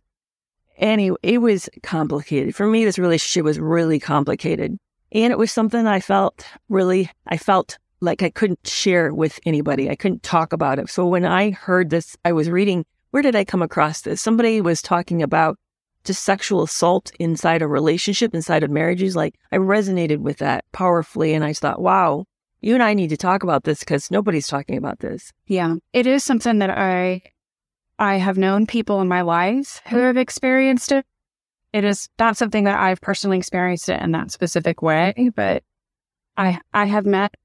Anyway, 0.77 1.17
it 1.21 1.39
was 1.39 1.69
complicated. 1.83 2.55
For 2.55 2.65
me, 2.65 2.85
this 2.85 2.97
relationship 2.97 3.43
was 3.43 3.59
really 3.59 3.99
complicated. 3.99 4.77
And 5.11 5.31
it 5.31 5.37
was 5.37 5.51
something 5.51 5.85
I 5.85 5.99
felt 5.99 6.45
really, 6.69 7.09
I 7.27 7.37
felt 7.37 7.77
like 7.99 8.23
I 8.23 8.29
couldn't 8.29 8.65
share 8.65 9.13
with 9.13 9.39
anybody. 9.45 9.89
I 9.89 9.95
couldn't 9.95 10.23
talk 10.23 10.53
about 10.53 10.79
it. 10.79 10.89
So 10.89 11.05
when 11.05 11.25
I 11.25 11.51
heard 11.51 11.89
this, 11.89 12.15
I 12.25 12.31
was 12.31 12.49
reading, 12.49 12.85
where 13.11 13.21
did 13.21 13.35
I 13.35 13.43
come 13.43 13.61
across 13.61 14.01
this? 14.01 14.21
Somebody 14.21 14.61
was 14.61 14.81
talking 14.81 15.21
about 15.21 15.57
just 16.03 16.23
sexual 16.23 16.63
assault 16.63 17.11
inside 17.19 17.61
a 17.61 17.67
relationship, 17.67 18.33
inside 18.33 18.63
of 18.63 18.71
marriages. 18.71 19.15
Like 19.15 19.35
I 19.51 19.57
resonated 19.57 20.19
with 20.19 20.37
that 20.37 20.65
powerfully. 20.71 21.33
And 21.33 21.43
I 21.43 21.53
thought, 21.53 21.81
wow, 21.81 22.25
you 22.61 22.73
and 22.73 22.83
I 22.83 22.93
need 22.93 23.09
to 23.09 23.17
talk 23.17 23.43
about 23.43 23.63
this 23.63 23.79
because 23.79 24.11
nobody's 24.11 24.47
talking 24.47 24.77
about 24.77 24.99
this. 24.99 25.31
Yeah. 25.47 25.75
It 25.93 26.07
is 26.07 26.23
something 26.23 26.59
that 26.59 26.69
I 26.69 27.21
I 27.99 28.15
have 28.15 28.37
known 28.37 28.65
people 28.65 28.99
in 29.01 29.07
my 29.07 29.21
life 29.21 29.81
who 29.87 29.97
mm-hmm. 29.97 30.05
have 30.05 30.17
experienced 30.17 30.91
it. 30.91 31.05
It 31.73 31.83
is 31.83 32.09
not 32.19 32.35
something 32.35 32.65
that 32.65 32.79
I've 32.79 32.99
personally 32.99 33.37
experienced 33.37 33.89
it 33.89 34.01
in 34.01 34.11
that 34.11 34.31
specific 34.31 34.81
way, 34.81 35.29
but 35.35 35.63
I 36.35 36.59
I 36.73 36.85
have 36.85 37.05
met 37.05 37.35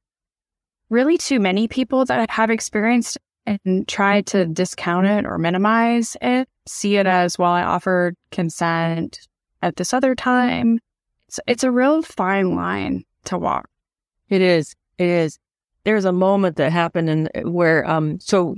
really 0.88 1.18
too 1.18 1.40
many 1.40 1.68
people 1.68 2.04
that 2.06 2.30
have 2.30 2.50
experienced 2.50 3.18
and 3.47 3.87
try 3.87 4.23
to 4.23 4.47
discount 4.47 5.07
it 5.07 5.25
or 5.25 5.38
minimize 5.38 6.17
it, 6.21 6.49
see 6.67 6.97
it 6.97 7.07
as 7.07 7.38
well 7.38 7.53
I 7.53 7.62
offered 7.62 8.17
consent 8.31 9.26
at 9.62 9.76
this 9.76 9.95
other 9.95 10.15
time. 10.15 10.81
It's 11.29 11.41
it's 11.47 11.65
a 11.65 11.71
real 11.71 12.03
fine 12.03 12.55
line 12.55 13.05
to 13.25 13.38
walk. 13.38 13.69
It 14.29 14.43
is. 14.43 14.75
It 14.99 15.09
is. 15.09 15.38
There's 15.85 16.05
a 16.05 16.12
moment 16.12 16.57
that 16.57 16.73
happened 16.73 17.09
in 17.11 17.29
where 17.53 17.88
um 17.88 18.19
so 18.21 18.57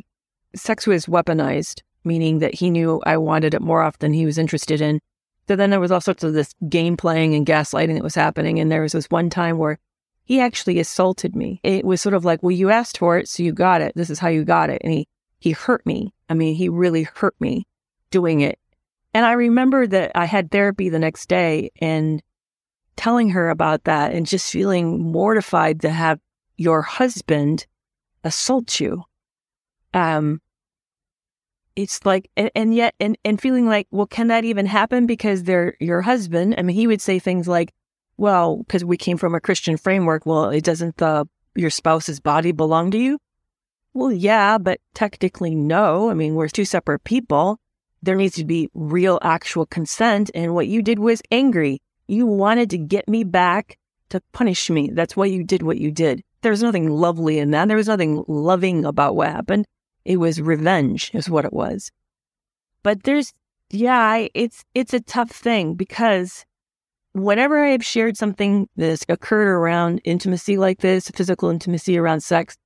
sex 0.55 0.87
was 0.87 1.07
weaponized 1.07 1.83
meaning 2.09 2.41
that 2.41 2.55
he 2.55 2.71
knew 2.71 3.01
I 3.07 3.17
wanted 3.19 3.55
it 3.55 3.63
more 3.63 3.83
often 3.83 3.99
than 4.01 4.13
he 4.13 4.27
was 4.27 4.39
interested 4.39 4.81
in. 4.81 5.01
So 5.47 5.55
then 5.55 5.71
there 5.71 5.81
was 5.81 5.93
all 5.93 6.01
sorts 6.01 6.25
of 6.25 6.33
this 6.33 6.55
game 6.69 6.97
playing 6.97 7.35
and 7.35 7.47
gaslighting 7.47 7.95
that 7.95 8.03
was 8.03 8.15
happening. 8.15 8.59
And 8.59 8.71
there 8.71 8.83
was 8.83 8.93
this 8.93 9.07
one 9.07 9.31
time 9.31 9.59
where 9.59 9.79
he 10.29 10.41
actually 10.41 10.79
assaulted 10.79 11.35
me. 11.35 11.59
It 11.63 11.87
was 11.87 12.03
sort 12.03 12.15
of 12.15 12.23
like, 12.23 12.43
well, 12.43 12.51
you 12.51 12.69
asked 12.69 12.99
for 12.99 13.17
it, 13.17 13.31
so 13.31 13.43
you 13.43 13.51
got 13.51 13.81
it. 13.81 13.95
This 13.97 14.11
is 14.11 14.19
how 14.19 14.29
you 14.29 14.45
got 14.45 14.69
it. 14.69 14.83
And 14.85 14.93
he, 14.93 15.09
he 15.39 15.53
hurt 15.53 15.87
me. 15.87 16.13
I 16.29 16.35
mean, 16.35 16.55
he 16.55 16.69
really 16.69 17.05
hurt 17.05 17.35
me 17.41 17.67
doing 18.11 18.43
it. 18.43 18.59
And 19.15 19.25
I 19.25 19.33
remember 19.33 19.87
that 19.87 20.13
I 20.15 20.27
had 20.27 20.51
therapy 20.51 20.91
the 20.91 20.99
next 20.99 21.31
day 21.31 21.71
and 21.81 22.23
telling 22.95 23.31
her 23.31 23.49
about 23.49 23.85
that 23.85 24.13
and 24.13 24.27
just 24.27 24.53
feeling 24.53 25.01
mortified 25.01 25.81
to 25.81 25.89
have 25.89 26.21
your 26.59 26.83
husband 26.83 27.67
assault 28.23 28.81
you. 28.81 29.05
Um, 29.95 30.43
it's 31.75 32.05
like 32.05 32.31
and, 32.37 32.51
and, 32.55 32.75
yet 32.75 32.95
and, 33.01 33.17
and 33.25 33.41
feeling 33.41 33.67
like 33.67 33.87
well 33.91 34.07
can 34.07 34.29
that 34.29 34.45
even 34.45 34.67
happen 34.67 35.07
because 35.07 35.45
they're 35.45 35.77
your 35.79 36.03
husband 36.03 36.57
i 36.59 36.63
mean 36.63 36.75
he 36.75 36.89
would 36.89 37.01
say 37.01 37.21
things 37.21 37.47
like 37.47 37.73
well 38.19 38.59
because 38.59 38.85
we 38.85 38.97
came 38.97 39.17
from 39.17 39.35
a 39.35 39.41
christian 39.41 39.77
framework 39.77 40.27
well 40.27 40.51
it 40.51 40.65
doesn't 40.65 40.97
the 40.99 41.27
your 41.59 41.71
spouse's 41.71 42.21
body 42.21 42.53
belong 42.53 42.91
to 42.93 42.99
you? 42.99 43.19
Well 43.93 44.13
yeah 44.13 44.59
but 44.59 44.81
technically 44.95 45.55
no. 45.55 46.11
I 46.11 46.15
mean 46.15 46.35
we're 46.35 46.49
two 46.49 46.65
separate 46.65 47.05
people. 47.05 47.59
There 48.03 48.15
needs 48.15 48.37
to 48.37 48.45
be 48.45 48.71
real 48.75 49.19
actual 49.23 49.67
consent 49.67 50.31
and 50.35 50.55
what 50.55 50.69
you 50.69 50.83
did 50.83 51.01
was 51.01 51.21
angry. 51.31 51.83
You 52.07 52.27
wanted 52.27 52.71
to 52.71 52.79
get 52.79 53.09
me 53.09 53.25
back 53.25 53.77
to 54.11 54.23
punish 54.33 54.71
me. 54.71 54.91
That's 54.93 55.17
why 55.17 55.27
you 55.27 55.43
did 55.43 55.63
what 55.63 55.79
you 55.79 55.91
did. 55.91 56.23
There's 56.43 56.63
nothing 56.63 56.89
lovely 56.89 57.39
in 57.39 57.51
that. 57.51 57.69
There 57.69 57.77
was 57.77 57.89
nothing 57.89 58.25
loving 58.29 58.85
about 58.85 59.17
what 59.17 59.29
happened. 59.29 59.67
It 60.05 60.19
was 60.19 60.41
revenge, 60.41 61.11
is 61.13 61.29
what 61.29 61.45
it 61.45 61.53
was. 61.53 61.91
But 62.83 63.03
there's, 63.03 63.35
yeah, 63.71 64.29
it's 64.33 64.65
it's 64.75 64.95
a 64.95 65.01
tough 65.01 65.31
thing 65.31 65.75
because 65.75 66.47
whenever 67.13 67.65
I 67.65 67.71
have 67.71 67.85
shared 67.85 68.17
something 68.17 68.69
that's 68.77 69.05
occurred 69.09 69.49
around 69.49 70.01
intimacy 70.05 70.57
like 70.57 70.81
this, 70.81 71.11
physical 71.11 71.51
intimacy 71.51 71.99
around 71.99 72.23
sex, 72.23 72.57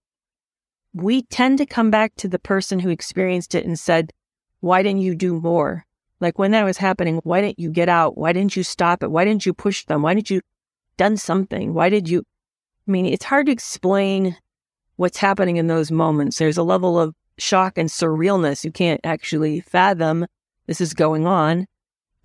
we 0.94 1.22
tend 1.22 1.58
to 1.58 1.66
come 1.66 1.90
back 1.90 2.14
to 2.16 2.28
the 2.28 2.38
person 2.38 2.80
who 2.80 2.90
experienced 2.90 3.54
it 3.54 3.64
and 3.64 3.78
said, 3.78 4.12
"Why 4.60 4.82
didn't 4.82 5.00
you 5.00 5.14
do 5.14 5.40
more?" 5.40 5.86
Like 6.20 6.38
when 6.38 6.52
that 6.52 6.64
was 6.64 6.78
happening, 6.78 7.20
why 7.24 7.40
didn't 7.40 7.58
you 7.58 7.70
get 7.70 7.88
out? 7.88 8.16
Why 8.16 8.32
didn't 8.32 8.56
you 8.56 8.62
stop 8.62 9.02
it? 9.02 9.10
Why 9.10 9.24
didn't 9.24 9.46
you 9.46 9.52
push 9.54 9.84
them? 9.86 10.02
Why 10.02 10.14
didn't 10.14 10.30
you 10.30 10.40
done 10.96 11.16
something? 11.16 11.74
Why 11.74 11.88
did 11.88 12.08
you? 12.08 12.22
I 12.86 12.90
mean, 12.90 13.06
it's 13.06 13.24
hard 13.24 13.46
to 13.46 13.52
explain 13.52 14.36
what's 14.96 15.18
happening 15.18 15.56
in 15.56 15.66
those 15.66 15.90
moments. 15.90 16.38
There's 16.38 16.58
a 16.58 16.62
level 16.62 16.98
of 16.98 17.14
shock 17.38 17.78
and 17.78 17.88
surrealness. 17.88 18.64
You 18.64 18.70
can't 18.70 19.00
actually 19.04 19.60
fathom 19.60 20.26
this 20.66 20.80
is 20.80 20.94
going 20.94 21.26
on. 21.26 21.66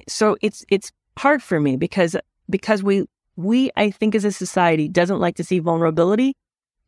So 0.07 0.37
it's 0.41 0.63
it's 0.69 0.91
hard 1.17 1.43
for 1.43 1.59
me 1.59 1.77
because 1.77 2.15
because 2.49 2.83
we 2.83 3.05
we 3.35 3.71
I 3.75 3.91
think 3.91 4.15
as 4.15 4.25
a 4.25 4.31
society 4.31 4.87
doesn't 4.87 5.19
like 5.19 5.35
to 5.35 5.43
see 5.43 5.59
vulnerability. 5.59 6.35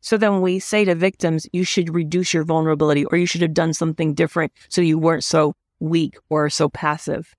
So 0.02 0.16
then 0.16 0.40
we 0.40 0.58
say 0.58 0.84
to 0.86 0.94
victims, 0.94 1.46
you 1.52 1.62
should 1.62 1.94
reduce 1.94 2.32
your 2.32 2.44
vulnerability 2.44 3.04
or 3.04 3.18
you 3.18 3.26
should 3.26 3.42
have 3.42 3.52
done 3.52 3.74
something 3.74 4.14
different 4.14 4.52
so 4.70 4.80
you 4.80 4.98
weren't 4.98 5.24
so 5.24 5.54
weak 5.78 6.16
or 6.30 6.48
so 6.48 6.70
passive. 6.70 7.34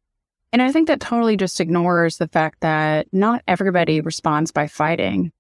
And 0.54 0.62
I 0.62 0.72
think 0.72 0.88
that 0.88 1.00
totally 1.00 1.38
just 1.38 1.60
ignores 1.60 2.18
the 2.18 2.28
fact 2.28 2.60
that 2.60 3.08
not 3.12 3.42
everybody 3.48 4.02
responds 4.02 4.52
by 4.52 4.68
fighting. 4.68 5.32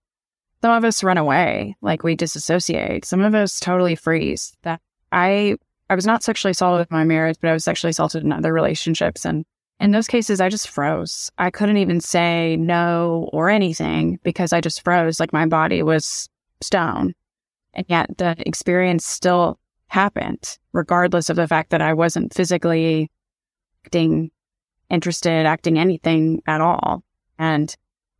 Some 0.62 0.72
of 0.72 0.84
us 0.84 1.04
run 1.04 1.18
away, 1.18 1.76
like 1.82 2.04
we 2.04 2.16
disassociate. 2.16 3.04
Some 3.04 3.22
of 3.22 3.36
us 3.36 3.60
totally 3.60 3.96
freeze. 3.96 4.56
That 4.64 4.80
I 5.12 5.58
I 5.90 5.96
was 5.96 6.06
not 6.06 6.24
sexually 6.24 6.52
assaulted 6.52 6.80
with 6.80 6.92
my 6.92 7.04
marriage, 7.04 7.38
but 7.42 7.50
I 7.50 7.54
was 7.54 7.64
sexually 7.64 7.90
assaulted 7.90 8.24
in 8.24 8.32
other 8.32 8.54
relationships. 8.54 9.26
And 9.26 9.44
in 9.82 9.92
those 9.92 10.08
cases, 10.08 10.40
I 10.40 10.50
just 10.50 10.70
froze. 10.70 11.32
I 11.38 11.50
couldn't 11.50 11.78
even 11.78 12.00
say 12.00 12.56
no 12.56 13.30
or 13.34 13.50
anything 13.50 14.20
because 14.24 14.54
I 14.54 14.62
just 14.62 14.84
froze. 14.84 15.20
Like 15.20 15.34
my 15.34 15.48
body 15.48 15.82
was 15.82 16.30
stone. 16.62 17.14
And 17.74 17.86
yet 17.90 18.18
the 18.18 18.36
experience 18.46 19.06
still 19.06 19.60
happened, 19.88 20.58
regardless 20.72 21.30
of 21.30 21.36
the 21.36 21.48
fact 21.48 21.72
that 21.72 21.82
I 21.82 21.94
wasn't 21.94 22.34
physically 22.34 23.10
acting 23.86 24.30
interested, 24.90 25.46
acting 25.46 25.80
anything 25.80 26.44
at 26.46 26.62
all. 26.62 27.04
And 27.40 27.76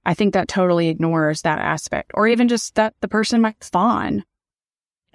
I 0.06 0.16
think 0.16 0.34
that 0.34 0.48
totally 0.48 0.88
ignores 0.88 1.44
that 1.44 1.60
aspect, 1.60 2.12
or 2.16 2.28
even 2.28 2.48
just 2.48 2.74
that 2.76 2.96
the 3.02 3.08
person 3.08 3.40
might 3.40 3.64
fawn 3.64 4.24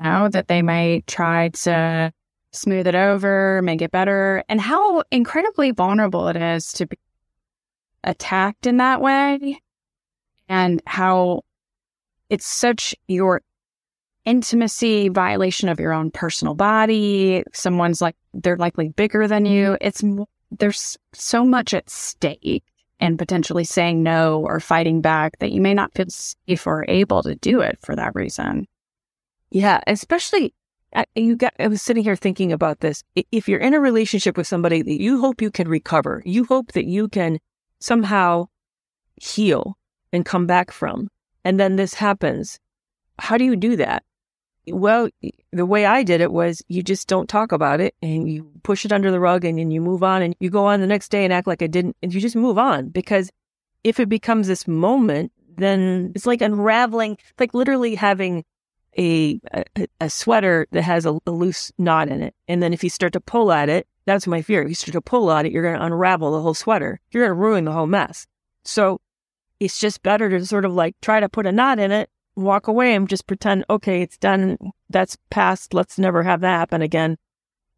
you 0.01 0.05
know, 0.05 0.29
that 0.29 0.49
they 0.49 0.63
might 0.63 1.07
try 1.07 1.49
to 1.49 2.13
smooth 2.57 2.87
it 2.87 2.95
over, 2.95 3.61
make 3.63 3.83
it 3.83 3.91
better, 3.91 4.43
and 4.49 4.61
how 4.61 5.03
incredibly 5.11 5.71
vulnerable 5.71 6.29
it 6.29 6.37
is 6.37 6.73
to 6.75 6.87
be 6.87 6.99
attacked 8.05 8.67
in 8.67 8.77
that 8.77 9.01
way, 9.01 9.61
and 10.49 10.83
how 10.87 11.43
it's 12.31 12.47
such 12.47 12.95
your 13.09 13.43
intimacy 14.25 15.09
violation 15.09 15.69
of 15.69 15.79
your 15.79 15.93
own 15.93 16.11
personal 16.11 16.55
body. 16.55 17.45
Someone's 17.53 18.01
like, 18.01 18.17
they're 18.35 18.57
likely 18.57 18.89
bigger 18.89 19.29
than 19.29 19.47
you. 19.47 19.77
Mm-hmm. 19.81 19.87
It's, 19.87 20.03
there's 20.51 20.99
so 21.13 21.45
much 21.45 21.73
at 21.73 21.89
stake 21.89 22.65
and 22.99 23.19
potentially 23.19 23.65
saying 23.65 24.03
no 24.03 24.41
or 24.41 24.59
fighting 24.59 25.01
back 25.01 25.39
that 25.39 25.53
you 25.53 25.61
may 25.61 25.75
not 25.75 25.95
feel 25.95 26.07
safe 26.09 26.67
or 26.67 26.85
able 26.89 27.23
to 27.23 27.35
do 27.37 27.61
it 27.61 27.79
for 27.83 27.95
that 27.95 28.15
reason. 28.15 28.67
Yeah, 29.51 29.81
especially 29.87 30.55
you 31.15 31.37
got 31.37 31.53
I 31.59 31.67
was 31.69 31.83
sitting 31.83 32.05
here 32.05 32.17
thinking 32.17 32.53
about 32.53 32.81
this. 32.81 33.03
If 33.33 33.49
you're 33.49 33.61
in 33.61 33.75
a 33.75 33.81
relationship 33.81 34.37
with 34.37 34.47
somebody 34.47 34.83
that 34.83 35.01
you 35.01 35.21
hope 35.21 35.43
you 35.43 35.51
can 35.51 35.69
recover, 35.69 36.23
you 36.25 36.45
hope 36.45 36.73
that 36.73 36.87
you 36.87 37.09
can 37.09 37.39
somehow 37.81 38.49
heal 39.17 39.77
and 40.13 40.25
come 40.25 40.47
back 40.47 40.71
from, 40.71 41.09
and 41.45 41.61
then 41.61 41.77
this 41.77 41.95
happens, 41.95 42.59
how 43.19 43.37
do 43.37 43.45
you 43.45 43.57
do 43.57 43.77
that? 43.77 44.05
Well, 44.69 45.09
the 45.53 45.67
way 45.67 45.87
I 45.87 46.03
did 46.03 46.21
it 46.21 46.33
was 46.33 46.63
you 46.69 46.83
just 46.83 47.07
don't 47.07 47.29
talk 47.29 47.53
about 47.53 47.81
it 47.81 47.95
and 48.03 48.29
you 48.29 48.51
push 48.63 48.85
it 48.85 48.93
under 48.93 49.11
the 49.11 49.21
rug 49.21 49.45
and 49.45 49.59
then 49.59 49.71
you 49.71 49.81
move 49.81 50.03
on 50.03 50.23
and 50.23 50.35
you 50.41 50.51
go 50.51 50.67
on 50.67 50.81
the 50.81 50.87
next 50.89 51.11
day 51.11 51.25
and 51.25 51.33
act 51.33 51.47
like 51.47 51.63
I 51.63 51.69
didn't 51.69 51.97
and 52.03 52.13
you 52.13 52.21
just 52.21 52.35
move 52.35 52.59
on 52.59 52.89
because 52.89 53.31
if 53.85 54.01
it 54.01 54.09
becomes 54.09 54.49
this 54.49 54.67
moment, 54.67 55.31
then 55.57 56.13
it's 56.17 56.27
like 56.27 56.41
unraveling, 56.41 57.17
like 57.39 57.55
literally 57.55 57.95
having 57.95 58.45
a, 58.99 59.41
a, 59.53 59.87
a 60.01 60.11
sweater 60.11 60.67
that 60.73 60.83
has 60.83 61.07
a, 61.07 61.19
a, 61.27 61.31
loose 61.31 61.73
knot 61.79 62.09
in 62.09 62.23
it. 62.23 62.35
And 62.49 62.63
then 62.63 62.73
if 62.73 62.83
you 62.83 62.91
start 62.91 63.13
to 63.15 63.21
pull 63.21 63.53
at 63.53 63.69
it, 63.69 63.87
that's 64.07 64.27
my 64.27 64.43
fear. 64.43 64.63
If 64.63 64.69
you 64.69 64.75
start 64.75 64.93
to 64.93 65.01
pull 65.01 65.31
at 65.31 65.47
it, 65.47 65.53
you're 65.53 65.63
going 65.63 65.79
to 65.79 65.85
unravel 65.85 66.33
the 66.33 66.41
whole 66.41 66.55
sweater. 66.55 67.01
You're 67.11 67.25
going 67.27 67.37
to 67.37 67.43
ruin 67.43 67.65
the 67.65 67.73
whole 67.73 67.87
mess. 67.87 68.27
So 68.65 69.01
it's 69.61 69.79
just 69.79 70.03
better 70.03 70.31
to 70.31 70.47
sort 70.47 70.65
of 70.65 70.73
like 70.73 70.95
try 71.01 71.21
to 71.21 71.29
put 71.29 71.47
a 71.47 71.53
knot 71.53 71.79
in 71.79 71.93
it 71.93 72.09
walk 72.37 72.69
away 72.69 72.95
and 72.95 73.09
just 73.09 73.27
pretend, 73.27 73.65
okay, 73.69 74.03
it's 74.03 74.19
done. 74.19 74.59
That's 74.91 75.17
past. 75.31 75.75
Let's 75.75 75.99
never 75.99 76.23
have 76.23 76.43
that 76.43 76.59
happen 76.59 76.83
again. 76.83 77.17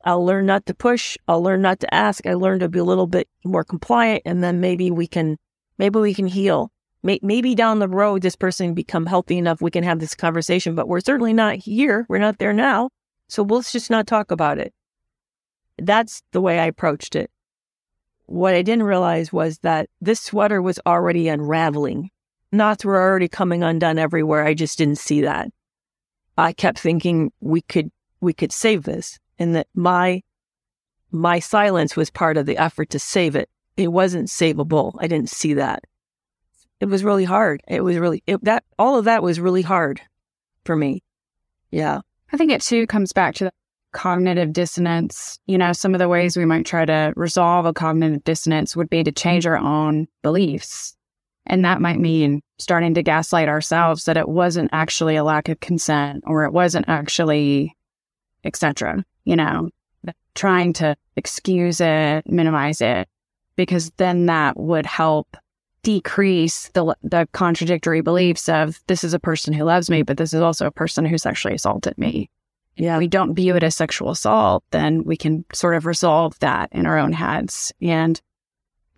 I'll 0.05 0.25
learn 0.25 0.47
not 0.47 0.67
to 0.67 0.75
push. 0.75 1.17
I'll 1.27 1.43
learn 1.43 1.63
not 1.63 1.81
to 1.81 1.95
ask. 1.95 2.27
I 2.27 2.35
learn 2.35 2.59
to 2.61 2.69
be 2.69 2.79
a 2.79 2.85
little 2.85 3.07
bit 3.07 3.29
more 3.45 3.65
compliant 3.65 4.23
and 4.25 4.43
then 4.43 4.61
maybe 4.61 4.91
we 4.91 5.07
can, 5.07 5.39
maybe 5.79 5.99
we 5.99 6.15
can 6.15 6.27
heal. 6.27 6.71
Maybe 7.03 7.55
down 7.55 7.79
the 7.79 7.89
road, 7.89 8.23
this 8.23 8.37
person 8.37 8.75
become 8.75 9.07
healthy 9.07 9.39
enough. 9.39 9.63
We 9.63 9.71
can 9.71 9.85
have 9.85 10.01
this 10.01 10.15
conversation, 10.15 10.75
but 10.75 10.89
we're 10.89 11.01
certainly 11.01 11.33
not 11.33 11.57
here. 11.57 12.05
We're 12.09 12.19
not 12.19 12.39
there 12.39 12.53
now. 12.53 12.91
So 13.29 13.43
let's 13.45 13.73
just 13.73 13.91
not 13.91 14.07
talk 14.07 14.31
about 14.31 14.59
it. 14.59 14.75
That's 15.79 16.23
the 16.33 16.41
way 16.41 16.59
I 16.59 16.67
approached 16.67 17.15
it. 17.15 17.31
What 18.27 18.55
I 18.55 18.63
didn't 18.63 18.83
realize 18.83 19.33
was 19.33 19.59
that 19.61 19.89
this 20.01 20.21
sweater 20.21 20.61
was 20.61 20.81
already 20.87 21.29
unraveling 21.29 22.11
knots 22.53 22.85
were 22.85 23.01
already 23.01 23.29
coming 23.29 23.63
undone 23.63 23.99
everywhere. 23.99 24.45
I 24.45 24.55
just 24.55 24.79
didn't 24.79 24.99
see 24.99 25.23
that. 25.23 25.51
I 26.37 26.53
kept 26.53 26.79
thinking 26.79 27.33
we 27.41 27.63
could 27.63 27.91
we 28.21 28.33
could 28.33 28.53
save 28.53 28.85
this 28.85 29.19
and 29.39 29.55
that 29.55 29.67
my 29.75 30.23
my 31.11 31.39
silence 31.39 31.97
was 31.97 32.11
part 32.11 32.37
of 32.37 32.47
the 32.47 32.59
effort 32.59 32.91
to 32.91 32.99
save 32.99 33.37
it. 33.37 33.49
It 33.77 33.89
wasn't 33.89 34.29
savable. 34.29 34.93
I 34.99 35.07
didn't 35.07 35.31
see 35.31 35.55
that. 35.55 35.85
It 36.81 36.87
was 36.87 37.05
really 37.05 37.25
hard. 37.25 37.63
It 37.69 37.83
was 37.83 37.97
really 37.97 38.23
it, 38.27 38.43
that 38.45 38.65
all 38.79 38.99
of 38.99 39.05
that 39.07 39.23
was 39.23 39.41
really 39.41 39.63
hard 39.63 40.01
for 40.65 40.77
me. 40.77 41.03
Yeah. 41.71 42.01
I 42.33 42.37
think 42.37 42.51
it 42.51 42.61
too 42.61 42.87
comes 42.87 43.13
back 43.13 43.35
to 43.37 43.45
the 43.45 43.53
cognitive 43.93 44.53
dissonance. 44.53 45.39
You 45.47 45.59
know, 45.59 45.73
some 45.73 45.95
of 45.95 45.99
the 45.99 46.09
ways 46.09 46.37
we 46.37 46.45
might 46.45 46.67
try 46.67 46.85
to 46.85 47.13
resolve 47.17 47.67
a 47.67 47.73
cognitive 47.73 48.25
dissonance 48.25 48.77
would 48.77 48.91
be 48.91 49.03
to 49.03 49.13
change 49.13 49.47
our 49.47 49.57
own 49.57 50.07
beliefs 50.23 50.97
and 51.49 51.65
that 51.65 51.81
might 51.81 51.99
mean 51.99 52.43
starting 52.59 52.95
to 52.95 53.03
gaslight 53.03 53.49
ourselves 53.49 54.05
that 54.05 54.17
it 54.17 54.29
wasn't 54.29 54.71
actually 54.73 55.17
a 55.17 55.25
lack 55.25 55.49
of 55.49 55.61
consent 55.61 56.23
or 56.27 56.45
it 56.45 56.53
wasn't 56.53 56.89
actually, 56.89 57.75
etc. 58.45 59.05
You 59.25 59.37
know, 59.37 59.71
trying 60.35 60.75
to 60.75 60.95
excuse 61.17 61.81
it, 61.81 62.23
minimize 62.27 62.81
it, 62.81 63.09
because 63.57 63.91
then 63.97 64.27
that 64.27 64.59
would 64.59 64.87
help 64.87 65.37
decrease 65.89 66.69
the 66.75 66.95
the 67.03 67.27
contradictory 67.33 68.03
beliefs 68.03 68.47
of 68.47 68.79
this 68.89 69.03
is 69.03 69.15
a 69.15 69.19
person 69.19 69.55
who 69.55 69.65
loves 69.65 69.89
me, 69.89 70.03
but 70.03 70.19
this 70.19 70.35
is 70.35 70.43
also 70.43 70.67
a 70.67 70.71
person 70.71 71.07
who 71.07 71.17
sexually 71.17 71.55
assaulted 71.55 71.97
me. 71.97 72.29
Yeah, 72.77 72.99
we 72.99 73.09
don't 73.09 73.35
view 73.35 73.57
it 73.57 73.63
as 73.63 73.75
sexual 73.75 74.11
assault, 74.11 74.63
then 74.71 75.03
we 75.05 75.17
can 75.17 75.47
sort 75.55 75.75
of 75.75 75.87
resolve 75.87 76.39
that 76.41 76.69
in 76.73 76.85
our 76.85 76.99
own 76.99 77.15
heads. 77.15 77.73
And 77.81 78.21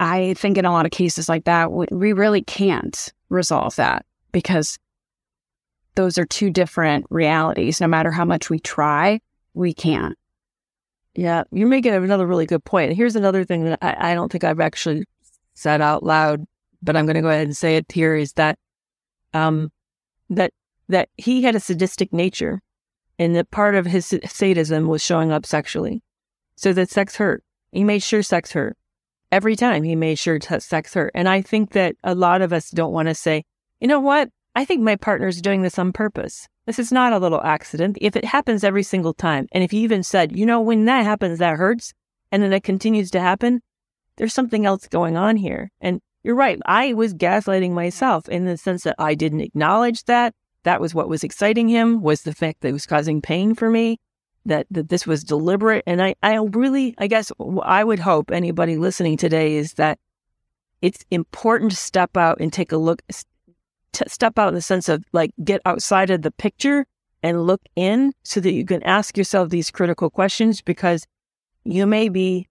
I 0.01 0.35
think 0.35 0.59
in 0.59 0.65
a 0.65 0.73
lot 0.73 0.85
of 0.85 0.91
cases 0.91 1.29
like 1.29 1.45
that, 1.45 1.71
we 1.71 2.13
really 2.13 2.43
can't 2.43 3.13
resolve 3.29 3.77
that 3.77 4.05
because 4.33 4.77
those 5.95 6.19
are 6.19 6.27
two 6.27 6.51
different 6.51 7.07
realities. 7.09 7.81
No 7.81 7.87
matter 7.87 8.11
how 8.11 8.25
much 8.25 8.51
we 8.51 8.59
try, 8.59 9.21
we 9.55 9.73
can't. 9.73 10.19
Yeah, 11.15 11.45
you're 11.53 11.69
making 11.69 11.95
another 11.95 12.27
really 12.27 12.47
good 12.47 12.65
point. 12.65 12.95
Here's 12.95 13.15
another 13.15 13.45
thing 13.45 13.63
that 13.67 13.79
I, 13.81 14.11
I 14.11 14.15
don't 14.15 14.33
think 14.33 14.43
I've 14.43 14.59
actually 14.59 15.05
said 15.55 15.81
out 15.81 16.03
loud, 16.03 16.45
but 16.83 16.97
I'm 16.97 17.07
going 17.07 17.17
to 17.17 17.23
go 17.23 17.29
ahead 17.29 17.47
and 17.47 17.57
say 17.57 17.77
it 17.77 17.91
here: 17.91 18.15
is 18.15 18.33
that, 18.35 18.59
um, 19.35 19.71
that 20.29 20.53
that 20.89 21.09
he 21.17 21.43
had 21.43 21.55
a 21.55 21.61
sadistic 21.61 22.13
nature, 22.13 22.61
and 23.19 23.35
that 23.37 23.51
part 23.51 23.75
of 23.75 23.87
his 23.87 24.15
sadism 24.27 24.89
was 24.89 25.03
showing 25.03 25.33
up 25.33 25.47
sexually, 25.47 26.03
so 26.57 26.73
that 26.73 26.91
sex 26.91 27.17
hurt. 27.17 27.45
He 27.73 27.85
made 27.85 28.03
sure 28.03 28.23
sex 28.23 28.53
hurt 28.53 28.77
every 29.33 29.57
time 29.57 29.83
he 29.83 29.97
made 29.97 30.19
sure 30.19 30.39
sex 30.41 30.95
her. 30.95 31.11
And 31.15 31.29
I 31.29 31.43
think 31.43 31.73
that 31.73 31.97
a 32.03 32.15
lot 32.15 32.43
of 32.43 32.53
us 32.53 32.71
don't 32.71 32.93
want 32.93 33.09
to 33.09 33.15
say, 33.15 33.45
you 33.81 33.89
know 33.89 34.01
what? 34.01 34.31
I 34.57 34.65
think 34.65 34.83
my 34.83 34.97
partner's 34.97 35.41
doing 35.41 35.63
this 35.63 35.79
on 35.79 35.93
purpose. 35.93 36.49
This 36.67 36.79
is 36.79 36.93
not 36.93 37.13
a 37.13 37.19
little 37.19 37.43
accident. 37.43 37.99
If 38.01 38.17
it 38.17 38.25
happens 38.25 38.65
every 38.65 38.83
single 38.83 39.15
time, 39.15 39.47
and 39.53 39.63
if 39.65 39.73
you 39.73 39.81
even 39.83 40.03
said, 40.03 40.37
you 40.37 40.45
know, 40.45 40.61
when 40.61 40.85
that 40.87 41.05
happens, 41.05 41.39
that 41.39 41.57
hurts, 41.57 41.93
and 42.33 42.43
then 42.43 42.53
it 42.53 42.65
continues 42.65 43.11
to 43.13 43.21
happen, 43.21 43.61
there's 44.17 44.35
something 44.35 44.67
else 44.67 44.87
going 44.89 45.17
on 45.17 45.37
here. 45.37 45.71
And 45.81 46.01
you're 46.23 46.35
right. 46.35 46.59
I 46.67 46.93
was 46.93 47.15
gaslighting 47.15 47.73
myself 47.73 48.29
in 48.29 48.45
the 48.45 48.57
sense 48.57 48.85
that 48.85 48.97
I 48.99 49.15
didn't 49.15 49.41
acknowledge 49.41 50.05
that. 50.05 50.35
That 50.65 50.81
was 50.81 50.95
what 50.95 51.09
was 51.09 51.25
exciting 51.25 51.69
him 51.69 52.03
was 52.03 52.23
the 52.23 52.35
fact 52.35 52.61
that 52.61 52.69
it 52.69 52.73
was 52.73 52.87
causing 52.87 53.23
pain 53.23 53.55
for 53.55 53.71
me 53.71 53.99
that 54.47 54.67
that 54.71 54.89
this 54.89 55.07
was 55.07 55.25
deliberate. 55.25 55.85
And 55.87 56.03
I, 56.03 56.15
I 56.23 56.37
really, 56.37 56.95
I 56.99 57.07
guess, 57.07 57.33
I 57.63 57.85
would 57.85 57.99
hope 57.99 58.31
anybody 58.31 58.77
listening 58.77 59.17
today 59.17 59.55
is 59.55 59.75
that 59.75 59.99
it's 60.83 61.05
important 61.11 61.71
to 61.73 61.77
step 61.77 62.17
out 62.17 62.41
and 62.41 62.53
take 62.53 62.73
a 62.73 62.77
look, 62.77 63.03
step 63.93 64.39
out 64.39 64.49
in 64.49 64.55
the 64.55 64.63
sense 64.63 64.89
of 64.89 65.05
like 65.13 65.33
get 65.45 65.61
outside 65.65 66.11
of 66.11 66.23
the 66.23 66.31
picture 66.31 66.87
and 67.23 67.47
look 67.47 67.61
in, 67.77 68.15
so 68.23 68.41
that 68.41 68.53
you 68.53 68.65
can 68.65 68.83
ask 68.83 69.17
yourself 69.17 69.51
these 69.51 69.71
critical 69.71 70.09
questions 70.09 70.63
because 70.63 71.07
you 71.65 71.87
may 71.87 72.09
be 72.09 72.49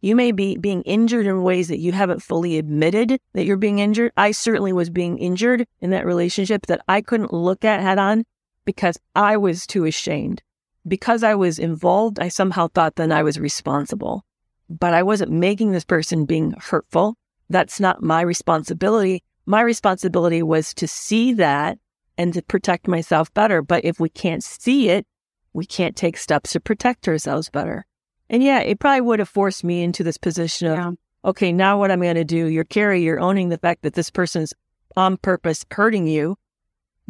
you 0.00 0.16
may 0.16 0.32
be 0.32 0.56
being 0.56 0.82
injured 0.82 1.26
in 1.26 1.42
ways 1.42 1.68
that 1.68 1.78
you 1.78 1.92
haven't 1.92 2.22
fully 2.22 2.58
admitted 2.58 3.20
that 3.32 3.44
you're 3.44 3.56
being 3.56 3.78
injured. 3.78 4.12
I 4.16 4.32
certainly 4.32 4.72
was 4.72 4.90
being 4.90 5.18
injured 5.18 5.66
in 5.80 5.90
that 5.90 6.06
relationship 6.06 6.66
that 6.66 6.82
I 6.88 7.00
couldn't 7.00 7.32
look 7.32 7.64
at 7.64 7.80
head 7.80 7.98
on 7.98 8.24
because 8.64 8.98
I 9.14 9.36
was 9.36 9.66
too 9.66 9.84
ashamed 9.84 10.42
because 10.86 11.22
I 11.22 11.34
was 11.34 11.58
involved, 11.58 12.18
I 12.18 12.28
somehow 12.28 12.68
thought 12.68 12.96
then 12.96 13.12
I 13.12 13.22
was 13.22 13.38
responsible. 13.38 14.24
But 14.68 14.94
I 14.94 15.02
wasn't 15.02 15.32
making 15.32 15.72
this 15.72 15.84
person 15.84 16.24
being 16.24 16.54
hurtful. 16.58 17.16
That's 17.48 17.80
not 17.80 18.02
my 18.02 18.20
responsibility. 18.20 19.24
My 19.46 19.60
responsibility 19.60 20.42
was 20.42 20.72
to 20.74 20.86
see 20.86 21.32
that 21.34 21.78
and 22.16 22.32
to 22.34 22.42
protect 22.42 22.86
myself 22.86 23.32
better. 23.34 23.62
But 23.62 23.84
if 23.84 23.98
we 23.98 24.08
can't 24.08 24.44
see 24.44 24.88
it, 24.90 25.06
we 25.52 25.66
can't 25.66 25.96
take 25.96 26.16
steps 26.16 26.52
to 26.52 26.60
protect 26.60 27.08
ourselves 27.08 27.50
better. 27.50 27.86
And 28.30 28.42
yeah, 28.42 28.60
it 28.60 28.80
probably 28.80 29.02
would 29.02 29.18
have 29.18 29.28
forced 29.28 29.64
me 29.64 29.82
into 29.82 30.02
this 30.02 30.16
position 30.16 30.68
of, 30.68 30.78
yeah. 30.78 30.90
okay, 31.24 31.52
now 31.52 31.78
what 31.78 31.90
I'm 31.90 32.00
going 32.00 32.14
to 32.14 32.24
do, 32.24 32.46
you're 32.46 32.64
Kerry, 32.64 33.02
you're 33.02 33.20
owning 33.20 33.50
the 33.50 33.58
fact 33.58 33.82
that 33.82 33.94
this 33.94 34.08
person's 34.08 34.54
on 34.96 35.18
purpose 35.18 35.66
hurting 35.70 36.06
you 36.06 36.36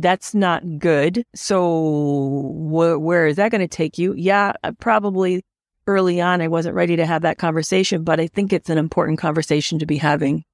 that's 0.01 0.35
not 0.35 0.79
good. 0.79 1.25
So 1.35 1.61
wh- 1.61 3.01
where 3.01 3.27
is 3.27 3.37
that 3.37 3.51
going 3.51 3.61
to 3.61 3.69
take 3.69 3.99
you? 3.99 4.15
Yeah, 4.15 4.53
probably 4.81 5.45
early 5.87 6.21
on, 6.21 6.41
I 6.41 6.49
wasn't 6.49 6.75
ready 6.75 6.97
to 6.97 7.07
have 7.07 7.23
that 7.23 7.39
conversation, 7.39 8.03
but 8.05 8.21
I 8.21 8.27
think 8.27 8.53
it's 8.53 8.71
an 8.71 8.79
important 8.79 9.19
conversation 9.19 9.79
to 9.79 9.87
be 9.87 9.99
having. 9.99 10.45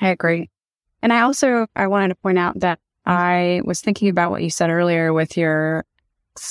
I 0.00 0.08
agree. 0.08 0.50
And 1.02 1.12
I 1.12 1.22
also, 1.22 1.66
I 1.74 1.86
wanted 1.86 2.08
to 2.08 2.14
point 2.16 2.38
out 2.38 2.60
that 2.60 2.78
mm-hmm. 3.06 3.12
I 3.12 3.60
was 3.64 3.80
thinking 3.80 4.08
about 4.08 4.30
what 4.30 4.42
you 4.42 4.50
said 4.50 4.70
earlier 4.70 5.12
with 5.12 5.36
your 5.36 5.84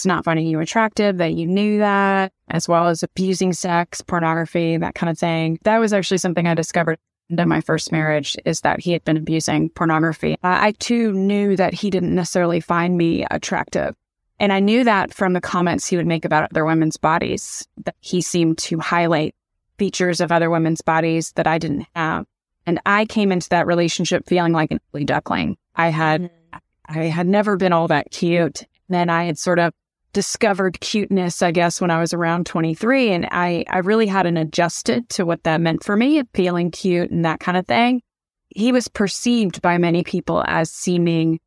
not 0.05 0.25
finding 0.25 0.47
you 0.47 0.59
attractive, 0.59 1.17
that 1.17 1.33
you 1.33 1.47
knew 1.47 1.79
that, 1.79 2.31
as 2.49 2.67
well 2.67 2.87
as 2.87 3.03
abusing 3.03 3.53
sex, 3.53 4.01
pornography, 4.01 4.77
that 4.77 4.95
kind 4.95 5.09
of 5.09 5.17
thing. 5.17 5.59
That 5.63 5.79
was 5.79 5.93
actually 5.93 6.19
something 6.19 6.47
I 6.47 6.53
discovered 6.53 6.97
in 7.29 7.47
my 7.47 7.61
first 7.61 7.91
marriage 7.91 8.35
is 8.45 8.61
that 8.61 8.79
he 8.79 8.91
had 8.91 9.03
been 9.03 9.17
abusing 9.17 9.69
pornography. 9.69 10.37
I 10.43 10.71
too 10.79 11.13
knew 11.13 11.55
that 11.55 11.73
he 11.73 11.89
didn't 11.89 12.15
necessarily 12.15 12.59
find 12.59 12.97
me 12.97 13.25
attractive. 13.29 13.95
And 14.39 14.53
I 14.53 14.59
knew 14.59 14.83
that 14.85 15.13
from 15.13 15.33
the 15.33 15.41
comments 15.41 15.85
he 15.85 15.97
would 15.97 16.07
make 16.07 16.25
about 16.25 16.49
other 16.49 16.65
women's 16.65 16.97
bodies, 16.97 17.67
that 17.85 17.95
he 17.99 18.21
seemed 18.21 18.57
to 18.59 18.79
highlight 18.79 19.35
features 19.77 20.21
of 20.21 20.31
other 20.31 20.49
women's 20.49 20.81
bodies 20.81 21.31
that 21.33 21.45
I 21.45 21.57
didn't 21.57 21.85
have. 21.95 22.25
And 22.65 22.79
I 22.85 23.05
came 23.05 23.31
into 23.31 23.49
that 23.49 23.67
relationship 23.67 24.27
feeling 24.27 24.53
like 24.53 24.71
an 24.71 24.79
ugly 24.89 25.05
duckling. 25.05 25.57
I 25.75 25.89
had, 25.89 26.21
mm-hmm. 26.21 26.57
I 26.85 27.05
had 27.05 27.27
never 27.27 27.57
been 27.57 27.73
all 27.73 27.87
that 27.89 28.11
cute. 28.11 28.61
And 28.61 28.67
then 28.89 29.09
I 29.09 29.25
had 29.25 29.37
sort 29.37 29.59
of 29.59 29.73
discovered 30.13 30.79
cuteness, 30.79 31.41
I 31.41 31.51
guess, 31.51 31.79
when 31.79 31.91
I 31.91 31.99
was 31.99 32.13
around 32.13 32.45
23. 32.45 33.11
And 33.11 33.27
I, 33.31 33.63
I 33.69 33.79
really 33.79 34.07
hadn't 34.07 34.37
adjusted 34.37 35.09
to 35.09 35.25
what 35.25 35.43
that 35.43 35.61
meant 35.61 35.83
for 35.83 35.95
me, 35.95 36.23
feeling 36.33 36.71
cute 36.71 37.11
and 37.11 37.25
that 37.25 37.39
kind 37.39 37.57
of 37.57 37.67
thing. 37.67 38.01
He 38.49 38.71
was 38.71 38.87
perceived 38.87 39.61
by 39.61 39.77
many 39.77 40.03
people 40.03 40.43
as 40.47 40.71
seeming 40.71 41.39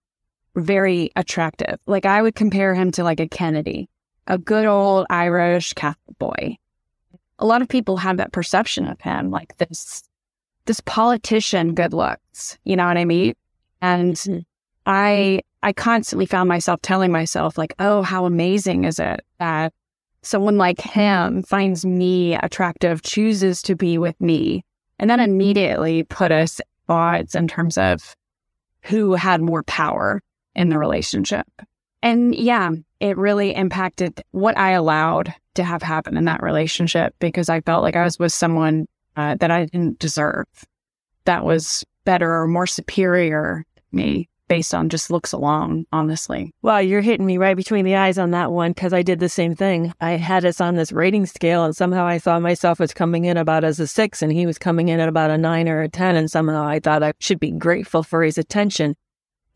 very 0.55 1.11
attractive. 1.17 1.79
Like 1.87 2.07
I 2.07 2.23
would 2.23 2.35
compare 2.35 2.75
him 2.75 2.93
to 2.93 3.05
like 3.05 3.21
a 3.21 3.29
Kennedy, 3.29 3.89
a 4.27 4.39
good 4.39 4.67
old 4.67 5.07
Irish 5.11 5.73
Catholic 5.73 6.19
boy. 6.19 6.57
A 7.39 7.47
lot 7.47 7.63
of 7.63 7.69
people 7.69 7.97
have 7.97 8.19
that 8.19 8.33
perception 8.33 8.87
of 8.87 9.01
him, 9.01 9.31
like 9.31 9.57
this, 9.57 10.05
this 10.67 10.81
politician 10.81 11.75
good 11.75 11.93
looks. 11.93 12.59
You 12.65 12.77
know 12.77 12.87
what 12.87 12.99
I 12.99 13.05
mean? 13.05 13.35
And 13.81 14.15
mm-hmm. 14.15 14.39
I, 14.87 15.43
I 15.63 15.73
constantly 15.73 16.27
found 16.27 16.49
myself 16.49 16.83
telling 16.83 17.13
myself 17.13 17.57
like, 17.57 17.75
oh, 17.79 18.03
how 18.03 18.25
amazing 18.25 18.85
is 18.85 18.99
it 18.99 19.21
that 19.39 19.73
someone 20.23 20.57
like 20.57 20.81
him 20.81 21.43
finds 21.43 21.85
me 21.85 22.35
attractive, 22.35 23.03
chooses 23.03 23.63
to 23.63 23.75
be 23.75 23.99
with 23.99 24.21
me, 24.21 24.65
and 24.99 25.11
then 25.11 25.21
immediately 25.21 26.05
put 26.05 26.33
us 26.33 26.61
odds 26.89 27.35
in 27.35 27.49
terms 27.49 27.77
of 27.79 28.15
who 28.83 29.15
had 29.15 29.41
more 29.41 29.63
power 29.65 30.21
in 30.55 30.69
the 30.69 30.79
relationship. 30.79 31.47
And 32.03 32.35
yeah, 32.35 32.71
it 32.99 33.17
really 33.17 33.55
impacted 33.55 34.23
what 34.33 34.59
I 34.59 34.73
allowed 34.73 35.33
to 35.55 35.65
have 35.65 35.83
happen 35.83 36.17
in 36.17 36.25
that 36.25 36.43
relationship 36.43 37.15
because 37.21 37.49
I 37.49 37.61
felt 37.61 37.83
like 37.83 37.97
I 37.97 38.05
was 38.05 38.19
with 38.19 38.33
someone 38.33 38.87
uh, 39.17 39.37
that 39.37 39.51
I 39.51 39.67
didn't 39.67 39.99
deserve, 39.99 40.47
that 41.25 41.45
was 41.45 41.85
better 42.05 42.41
or 42.41 42.49
more 42.49 42.67
superior 42.67 43.65
to 43.77 43.83
me 43.93 44.29
based 44.49 44.75
on 44.75 44.89
just 44.89 45.11
looks 45.11 45.33
alone, 45.33 45.87
honestly. 45.93 46.53
Wow, 46.63 46.79
you're 46.79 47.01
hitting 47.01 47.27
me 47.27 47.39
right 47.39 47.57
between 47.57 47.85
the 47.85 47.97
eyes 47.97 48.19
on 48.19 48.33
that 48.33 48.53
one 48.53 48.73
because 48.73 48.93
I 48.93 49.03
did 49.03 49.19
the 49.19 49.29
same 49.29 49.55
thing. 49.55 49.95
I 50.01 50.13
had 50.13 50.45
us 50.45 50.61
on 50.61 50.75
this 50.75 50.93
rating 50.93 51.27
scale, 51.27 51.65
and 51.65 51.75
somehow 51.75 52.05
I 52.07 52.19
saw 52.19 52.39
myself 52.39 52.81
as 52.81 52.93
coming 52.93 53.25
in 53.25 53.37
about 53.37 53.65
as 53.65 53.81
a 53.81 53.87
six, 53.87 54.23
and 54.23 54.33
he 54.33 54.47
was 54.47 54.59
coming 54.59 54.89
in 54.89 55.01
at 55.01 55.09
about 55.09 55.31
a 55.31 55.39
nine 55.39 55.69
or 55.69 55.83
a 55.83 55.89
10, 55.89 56.17
and 56.17 56.31
somehow 56.31 56.65
I 56.67 56.81
thought 56.81 57.03
I 57.03 57.13
should 57.19 57.41
be 57.41 57.51
grateful 57.51 58.03
for 58.03 58.23
his 58.23 58.39
attention. 58.39 58.97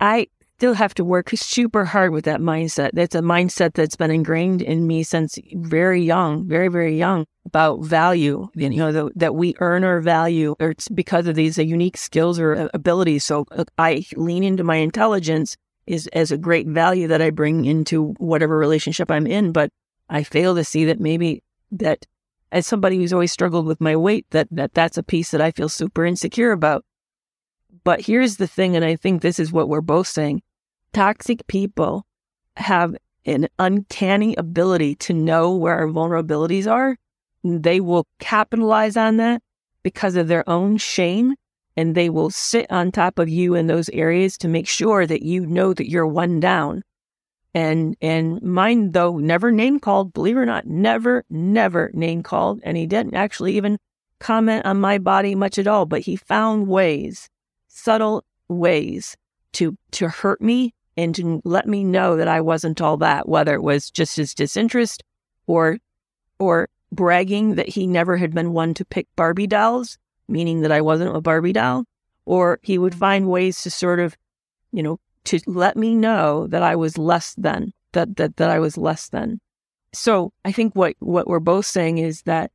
I 0.01 0.29
still 0.57 0.73
have 0.73 0.95
to 0.95 1.05
work 1.05 1.29
super 1.35 1.85
hard 1.85 2.13
with 2.13 2.25
that 2.25 2.41
mindset. 2.41 2.91
That's 2.95 3.15
a 3.15 3.21
mindset 3.21 3.75
that's 3.75 3.95
been 3.95 4.11
ingrained 4.11 4.63
in 4.63 4.87
me 4.87 5.03
since 5.03 5.39
very 5.53 6.03
young, 6.03 6.49
very, 6.49 6.69
very 6.69 6.97
young 6.97 7.27
about 7.45 7.85
value, 7.85 8.49
you 8.55 8.71
know, 8.71 8.91
the, 8.91 9.11
that 9.17 9.35
we 9.35 9.55
earn 9.61 9.85
our 9.85 10.01
value 10.01 10.57
or 10.59 10.71
it's 10.71 10.89
because 10.89 11.27
of 11.27 11.35
these 11.35 11.59
unique 11.59 11.99
skills 11.99 12.41
or 12.41 12.71
abilities. 12.73 13.23
So 13.23 13.45
I 13.77 14.07
lean 14.17 14.43
into 14.43 14.65
my 14.65 14.77
intelligence 14.77 15.59
is 15.87 16.07
as 16.15 16.33
a 16.33 16.39
great 16.39 16.67
value 16.67 17.07
that 17.09 17.21
I 17.21 17.29
bring 17.29 17.67
into 17.67 18.15
whatever 18.17 18.57
relationship 18.57 19.11
I'm 19.11 19.27
in. 19.27 19.53
But 19.53 19.71
I 20.09 20.23
fail 20.23 20.55
to 20.55 20.65
see 20.65 20.87
that 20.87 21.01
maybe 21.01 21.43
that 21.73 22.07
as 22.51 22.67
somebody 22.67 22.97
who's 22.97 23.13
always 23.13 23.31
struggled 23.31 23.67
with 23.67 23.83
my 23.83 23.95
weight, 23.95 24.25
that, 24.31 24.49
that 24.53 24.73
that's 24.73 24.97
a 24.97 25.03
piece 25.03 25.33
that 25.33 25.43
I 25.43 25.51
feel 25.51 25.69
super 25.69 26.07
insecure 26.07 26.53
about. 26.53 26.83
But 27.85 28.01
here's 28.01 28.39
the 28.39 28.49
thing, 28.49 28.75
and 28.75 28.85
I 28.85 28.97
think 28.97 29.21
this 29.21 29.39
is 29.39 29.53
what 29.53 29.69
we're 29.69 29.81
both 29.81 30.09
saying 30.09 30.43
toxic 30.97 31.47
people 31.47 32.07
have 32.57 32.97
an 33.27 33.47
uncanny 33.59 34.35
ability 34.37 34.95
to 34.95 35.13
know 35.13 35.55
where 35.55 35.77
our 35.77 35.89
vulnerabilities 35.89 36.67
are. 36.67 36.97
They 37.45 37.81
will 37.81 38.07
capitalize 38.19 38.97
on 38.97 39.19
that 39.19 39.43
because 39.83 40.17
of 40.17 40.29
their 40.29 40.49
own 40.49 40.79
shame 40.79 41.35
and 41.77 41.95
they 41.95 42.09
will 42.09 42.31
sit 42.31 42.65
on 42.73 42.91
top 42.91 43.19
of 43.19 43.29
you 43.29 43.55
in 43.55 43.67
those 43.67 43.91
areas 43.91 44.39
to 44.39 44.49
make 44.49 44.67
sure 44.67 45.07
that 45.07 45.23
you 45.23 45.45
know 45.45 45.75
that 45.75 45.91
you're 45.91 46.07
one 46.07 46.41
down. 46.41 46.83
And 47.53 47.95
and 48.01 48.41
mine 48.41 48.93
though 48.93 49.19
never 49.19 49.53
name 49.53 49.79
called, 49.81 50.15
believe 50.15 50.39
it 50.39 50.41
or 50.41 50.47
not, 50.47 50.67
never, 50.67 51.27
never 51.29 51.91
name 51.93 52.23
called. 52.23 52.61
And 52.63 52.75
he 52.75 52.87
didn't 52.87 53.15
actually 53.15 53.55
even 53.59 53.77
comment 54.19 54.65
on 54.65 54.81
my 54.81 54.97
body 54.97 55.35
much 55.35 55.59
at 55.59 55.67
all, 55.67 55.85
but 55.85 56.01
he 56.01 56.17
found 56.17 56.69
ways, 56.69 57.29
subtle 57.69 58.25
ways 58.49 59.15
to 59.53 59.77
to 59.91 60.09
hurt 60.09 60.41
me 60.41 60.73
and 60.97 61.15
to 61.15 61.43
let 61.45 61.67
me 61.67 61.85
know 61.85 62.17
that 62.17 62.29
I 62.29 62.41
wasn't 62.41 62.81
all 62.81 62.97
that, 62.99 63.29
whether 63.29 63.55
it 63.55 63.63
was 63.63 63.91
just 63.91 64.17
his 64.17 64.35
disinterest 64.35 65.05
or, 65.47 65.79
or 66.39 66.69
bragging 66.91 67.57
that 67.57 67.69
he 67.69 67.87
never 67.87 68.17
had 68.17 68.35
been 68.35 68.53
one 68.53 68.75
to 68.75 68.85
pick 68.85 69.07
Barbie 69.17 69.47
dolls, 69.47 69.99
meaning 70.29 70.61
that 70.63 70.73
I 70.73 70.81
wasn't 70.81 71.15
a 71.15 71.21
Barbie 71.21 71.53
doll, 71.53 71.85
or 72.25 72.59
he 72.63 72.79
would 72.79 72.95
find 72.95 73.29
ways 73.29 73.63
to 73.63 73.71
sort 73.71 74.01
of, 74.01 74.17
you 74.73 74.83
know, 74.83 74.99
to 75.25 75.41
let 75.47 75.77
me 75.77 75.95
know 75.95 76.47
that 76.47 76.63
I 76.63 76.77
was 76.77 76.97
less 76.97 77.35
than, 77.35 77.73
that, 77.93 78.17
that, 78.17 78.37
that 78.37 78.51
I 78.51 78.59
was 78.59 78.79
less 78.79 79.09
than. 79.09 79.41
So 79.93 80.33
I 80.45 80.53
think 80.53 80.75
what, 80.75 80.95
what 81.01 81.27
we're 81.27 81.41
both 81.41 81.67
saying 81.67 81.99
is 81.99 82.23
that, 82.23 82.51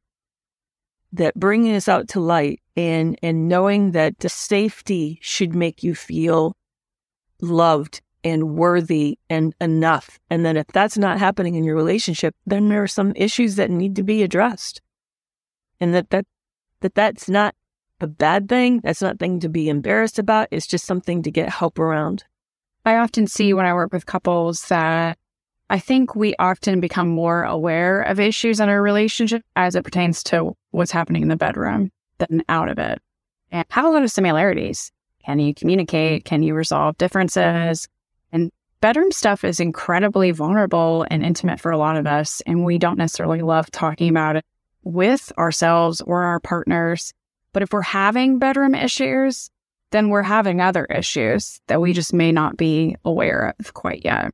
that 1.13 1.35
bringing 1.35 1.73
this 1.73 1.89
out 1.89 2.07
to 2.09 2.19
light 2.19 2.61
and, 2.77 3.19
and 3.21 3.49
knowing 3.49 3.91
that 3.91 4.19
the 4.19 4.29
safety 4.29 5.19
should 5.21 5.53
make 5.53 5.83
you 5.83 5.93
feel 5.93 6.55
loved 7.41 8.01
and 8.23 8.55
worthy 8.55 9.17
and 9.29 9.55
enough. 9.59 10.19
And 10.29 10.45
then 10.45 10.57
if 10.57 10.67
that's 10.67 10.97
not 10.97 11.19
happening 11.19 11.55
in 11.55 11.63
your 11.63 11.75
relationship, 11.75 12.35
then 12.45 12.69
there 12.69 12.83
are 12.83 12.87
some 12.87 13.13
issues 13.15 13.55
that 13.55 13.71
need 13.71 13.95
to 13.95 14.03
be 14.03 14.23
addressed. 14.23 14.81
And 15.79 15.93
that, 15.93 16.09
that, 16.11 16.25
that 16.81 16.95
that's 16.95 17.27
not 17.27 17.55
a 17.99 18.07
bad 18.07 18.49
thing. 18.49 18.81
That's 18.83 19.01
not 19.01 19.19
thing 19.19 19.39
to 19.41 19.49
be 19.49 19.69
embarrassed 19.69 20.19
about. 20.19 20.47
It's 20.51 20.67
just 20.67 20.85
something 20.85 21.23
to 21.23 21.31
get 21.31 21.49
help 21.49 21.79
around. 21.79 22.23
I 22.85 22.95
often 22.97 23.27
see 23.27 23.53
when 23.53 23.65
I 23.65 23.73
work 23.73 23.93
with 23.93 24.05
couples 24.05 24.67
that 24.69 25.17
I 25.69 25.79
think 25.79 26.15
we 26.15 26.35
often 26.37 26.81
become 26.81 27.07
more 27.07 27.43
aware 27.43 28.01
of 28.01 28.19
issues 28.19 28.59
in 28.59 28.69
our 28.69 28.81
relationship 28.81 29.43
as 29.55 29.75
it 29.75 29.83
pertains 29.83 30.23
to 30.23 30.55
what's 30.71 30.91
happening 30.91 31.21
in 31.21 31.29
the 31.29 31.35
bedroom 31.35 31.91
than 32.17 32.43
out 32.49 32.69
of 32.69 32.77
it. 32.77 32.99
And 33.51 33.65
have 33.69 33.85
a 33.85 33.89
lot 33.89 34.03
of 34.03 34.11
similarities. 34.11 34.91
Can 35.25 35.39
you 35.39 35.53
communicate? 35.53 36.25
Can 36.25 36.43
you 36.43 36.55
resolve 36.55 36.97
differences? 36.97 37.87
And 38.31 38.51
bedroom 38.81 39.11
stuff 39.11 39.43
is 39.43 39.59
incredibly 39.59 40.31
vulnerable 40.31 41.05
and 41.09 41.23
intimate 41.23 41.59
for 41.59 41.71
a 41.71 41.77
lot 41.77 41.97
of 41.97 42.07
us. 42.07 42.41
And 42.45 42.65
we 42.65 42.77
don't 42.77 42.97
necessarily 42.97 43.41
love 43.41 43.71
talking 43.71 44.09
about 44.09 44.35
it 44.35 44.45
with 44.83 45.31
ourselves 45.37 46.01
or 46.01 46.23
our 46.23 46.39
partners. 46.39 47.13
But 47.53 47.63
if 47.63 47.71
we're 47.71 47.81
having 47.81 48.39
bedroom 48.39 48.75
issues, 48.75 49.49
then 49.91 50.09
we're 50.09 50.23
having 50.23 50.61
other 50.61 50.85
issues 50.85 51.61
that 51.67 51.81
we 51.81 51.93
just 51.93 52.13
may 52.13 52.31
not 52.31 52.57
be 52.57 52.95
aware 53.05 53.53
of 53.59 53.73
quite 53.73 54.03
yet. 54.03 54.33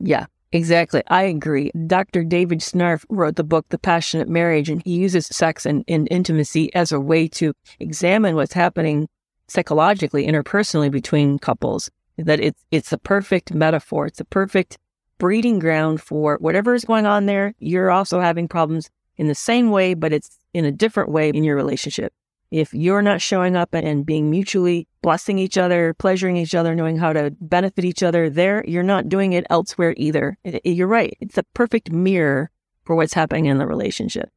Yeah, 0.00 0.26
exactly. 0.50 1.02
I 1.06 1.22
agree. 1.22 1.70
Dr. 1.86 2.24
David 2.24 2.58
Schnarch 2.58 3.04
wrote 3.08 3.36
the 3.36 3.44
book, 3.44 3.66
The 3.68 3.78
Passionate 3.78 4.28
Marriage, 4.28 4.68
and 4.68 4.82
he 4.84 4.96
uses 4.96 5.26
sex 5.26 5.64
and, 5.64 5.84
and 5.86 6.08
intimacy 6.10 6.74
as 6.74 6.90
a 6.90 7.00
way 7.00 7.28
to 7.28 7.54
examine 7.78 8.34
what's 8.34 8.52
happening 8.52 9.08
psychologically, 9.46 10.26
interpersonally 10.26 10.90
between 10.90 11.38
couples 11.38 11.90
that 12.18 12.40
it's 12.40 12.64
it's 12.70 12.92
a 12.92 12.98
perfect 12.98 13.54
metaphor. 13.54 14.06
It's 14.06 14.20
a 14.20 14.24
perfect 14.24 14.78
breeding 15.18 15.58
ground 15.58 16.00
for 16.00 16.36
whatever 16.40 16.74
is 16.74 16.84
going 16.84 17.06
on 17.06 17.26
there. 17.26 17.54
You're 17.58 17.90
also 17.90 18.20
having 18.20 18.48
problems 18.48 18.90
in 19.16 19.28
the 19.28 19.34
same 19.34 19.70
way, 19.70 19.94
but 19.94 20.12
it's 20.12 20.38
in 20.52 20.64
a 20.64 20.72
different 20.72 21.10
way 21.10 21.28
in 21.28 21.44
your 21.44 21.56
relationship. 21.56 22.12
If 22.50 22.74
you're 22.74 23.02
not 23.02 23.22
showing 23.22 23.56
up 23.56 23.72
and 23.72 24.04
being 24.04 24.28
mutually 24.28 24.86
blessing 25.00 25.38
each 25.38 25.56
other, 25.56 25.94
pleasuring 25.94 26.36
each 26.36 26.54
other, 26.54 26.74
knowing 26.74 26.98
how 26.98 27.14
to 27.14 27.32
benefit 27.40 27.84
each 27.84 28.02
other 28.02 28.28
there, 28.28 28.62
you're 28.66 28.82
not 28.82 29.08
doing 29.08 29.32
it 29.32 29.46
elsewhere 29.48 29.94
either. 29.96 30.36
You're 30.64 30.86
right. 30.86 31.16
It's 31.20 31.38
a 31.38 31.44
perfect 31.54 31.90
mirror 31.90 32.50
for 32.84 32.94
what's 32.94 33.14
happening 33.14 33.46
in 33.46 33.56
the 33.58 33.66
relationship. 33.66 34.28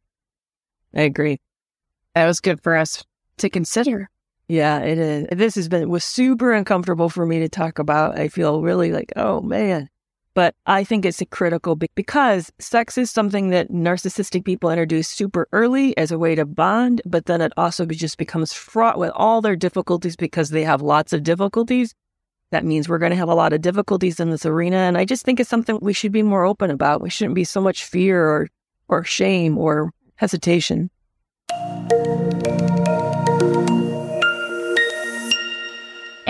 I 0.95 1.01
agree. 1.01 1.41
That 2.13 2.25
was 2.25 2.39
good 2.39 2.63
for 2.63 2.77
us 2.77 3.03
to 3.39 3.49
consider. 3.49 4.09
Yeah, 4.47 4.79
it 4.79 4.97
is. 4.97 5.27
This 5.31 5.55
has 5.55 5.67
been 5.67 5.89
was 5.89 6.03
super 6.03 6.53
uncomfortable 6.53 7.09
for 7.09 7.25
me 7.25 7.39
to 7.39 7.49
talk 7.49 7.79
about. 7.79 8.19
I 8.19 8.27
feel 8.27 8.61
really 8.61 8.91
like, 8.91 9.11
oh 9.15 9.41
man. 9.41 9.89
But 10.35 10.53
I 10.65 10.83
think 10.83 11.05
it's 11.05 11.21
a 11.21 11.25
critical 11.25 11.77
because 11.77 12.51
sex 12.59 12.97
is 12.97 13.09
something 13.09 13.51
that 13.51 13.71
narcissistic 13.71 14.43
people 14.43 14.69
introduce 14.69 15.07
super 15.07 15.47
early 15.53 15.97
as 15.97 16.11
a 16.11 16.19
way 16.19 16.35
to 16.35 16.45
bond, 16.45 17.01
but 17.05 17.25
then 17.25 17.39
it 17.39 17.53
also 17.55 17.85
just 17.85 18.17
becomes 18.17 18.51
fraught 18.51 18.99
with 18.99 19.11
all 19.15 19.39
their 19.39 19.55
difficulties 19.55 20.17
because 20.17 20.49
they 20.49 20.65
have 20.65 20.81
lots 20.81 21.13
of 21.13 21.23
difficulties. 21.23 21.95
That 22.51 22.65
means 22.65 22.89
we're 22.89 22.99
going 22.99 23.11
to 23.11 23.17
have 23.17 23.29
a 23.29 23.33
lot 23.33 23.53
of 23.53 23.61
difficulties 23.61 24.19
in 24.19 24.29
this 24.29 24.45
arena. 24.45 24.75
And 24.75 24.97
I 24.97 25.05
just 25.05 25.23
think 25.23 25.39
it's 25.39 25.49
something 25.49 25.79
we 25.81 25.93
should 25.93 26.11
be 26.11 26.21
more 26.21 26.43
open 26.43 26.69
about. 26.69 27.01
We 27.01 27.09
shouldn't 27.09 27.35
be 27.35 27.45
so 27.45 27.61
much 27.61 27.85
fear 27.85 28.27
or, 28.27 28.49
or 28.89 29.05
shame 29.05 29.57
or 29.57 29.93
hesitation. 30.15 30.89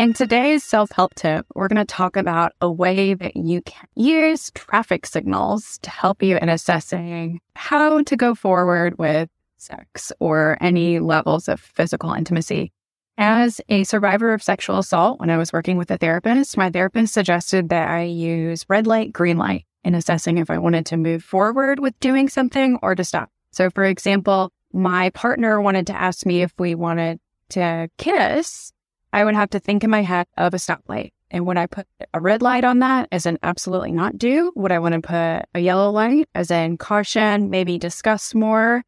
In 0.05 0.13
today's 0.13 0.63
self 0.63 0.91
help 0.91 1.15
tip, 1.15 1.47
we're 1.55 1.67
going 1.67 1.83
to 1.83 1.83
talk 1.83 2.15
about 2.15 2.51
a 2.61 2.71
way 2.71 3.15
that 3.15 3.35
you 3.35 3.63
can 3.63 3.87
use 3.95 4.51
traffic 4.51 5.03
signals 5.03 5.79
to 5.79 5.89
help 5.89 6.21
you 6.21 6.37
in 6.37 6.47
assessing 6.47 7.41
how 7.55 8.03
to 8.03 8.15
go 8.15 8.35
forward 8.35 8.99
with 8.99 9.29
sex 9.57 10.11
or 10.19 10.59
any 10.61 10.99
levels 10.99 11.47
of 11.47 11.59
physical 11.59 12.13
intimacy. 12.13 12.71
As 13.17 13.59
a 13.67 13.83
survivor 13.83 14.31
of 14.31 14.43
sexual 14.43 14.77
assault, 14.77 15.19
when 15.19 15.31
I 15.31 15.37
was 15.37 15.51
working 15.51 15.75
with 15.75 15.89
a 15.89 15.97
therapist, 15.97 16.55
my 16.55 16.69
therapist 16.69 17.11
suggested 17.11 17.69
that 17.69 17.89
I 17.89 18.03
use 18.03 18.63
red 18.69 18.85
light, 18.85 19.11
green 19.11 19.39
light 19.39 19.65
in 19.83 19.95
assessing 19.95 20.37
if 20.37 20.51
I 20.51 20.59
wanted 20.59 20.85
to 20.85 20.97
move 20.97 21.23
forward 21.23 21.79
with 21.79 21.99
doing 21.99 22.29
something 22.29 22.77
or 22.83 22.93
to 22.93 23.03
stop. 23.03 23.31
So, 23.49 23.71
for 23.71 23.83
example, 23.83 24.53
my 24.71 25.09
partner 25.09 25.59
wanted 25.59 25.87
to 25.87 25.99
ask 25.99 26.27
me 26.27 26.43
if 26.43 26.53
we 26.59 26.75
wanted 26.75 27.19
to 27.49 27.89
kiss. 27.97 28.71
I 29.15 29.23
would 29.23 29.33
have 29.33 29.51
to 29.51 29.59
think 29.59 29.85
in 29.85 29.89
my 29.89 30.01
head 30.01 30.27
of 30.35 30.53
a 30.53 30.57
stoplight. 30.57 31.13
And 31.31 31.47
would 31.47 31.55
I 31.55 31.67
put 31.67 31.87
a 32.13 32.19
red 32.19 32.41
light 32.41 32.65
on 32.65 32.79
that 32.79 33.07
as 33.13 33.25
an 33.25 33.39
absolutely 33.41 33.93
not 33.93 34.17
do? 34.17 34.51
Would 34.57 34.73
I 34.73 34.79
want 34.79 34.93
to 34.93 34.99
put 34.99 35.47
a 35.55 35.59
yellow 35.61 35.89
light 35.89 36.27
as 36.35 36.51
in 36.51 36.77
caution, 36.77 37.49
maybe 37.49 37.77
discuss 37.77 38.35
more, 38.35 38.83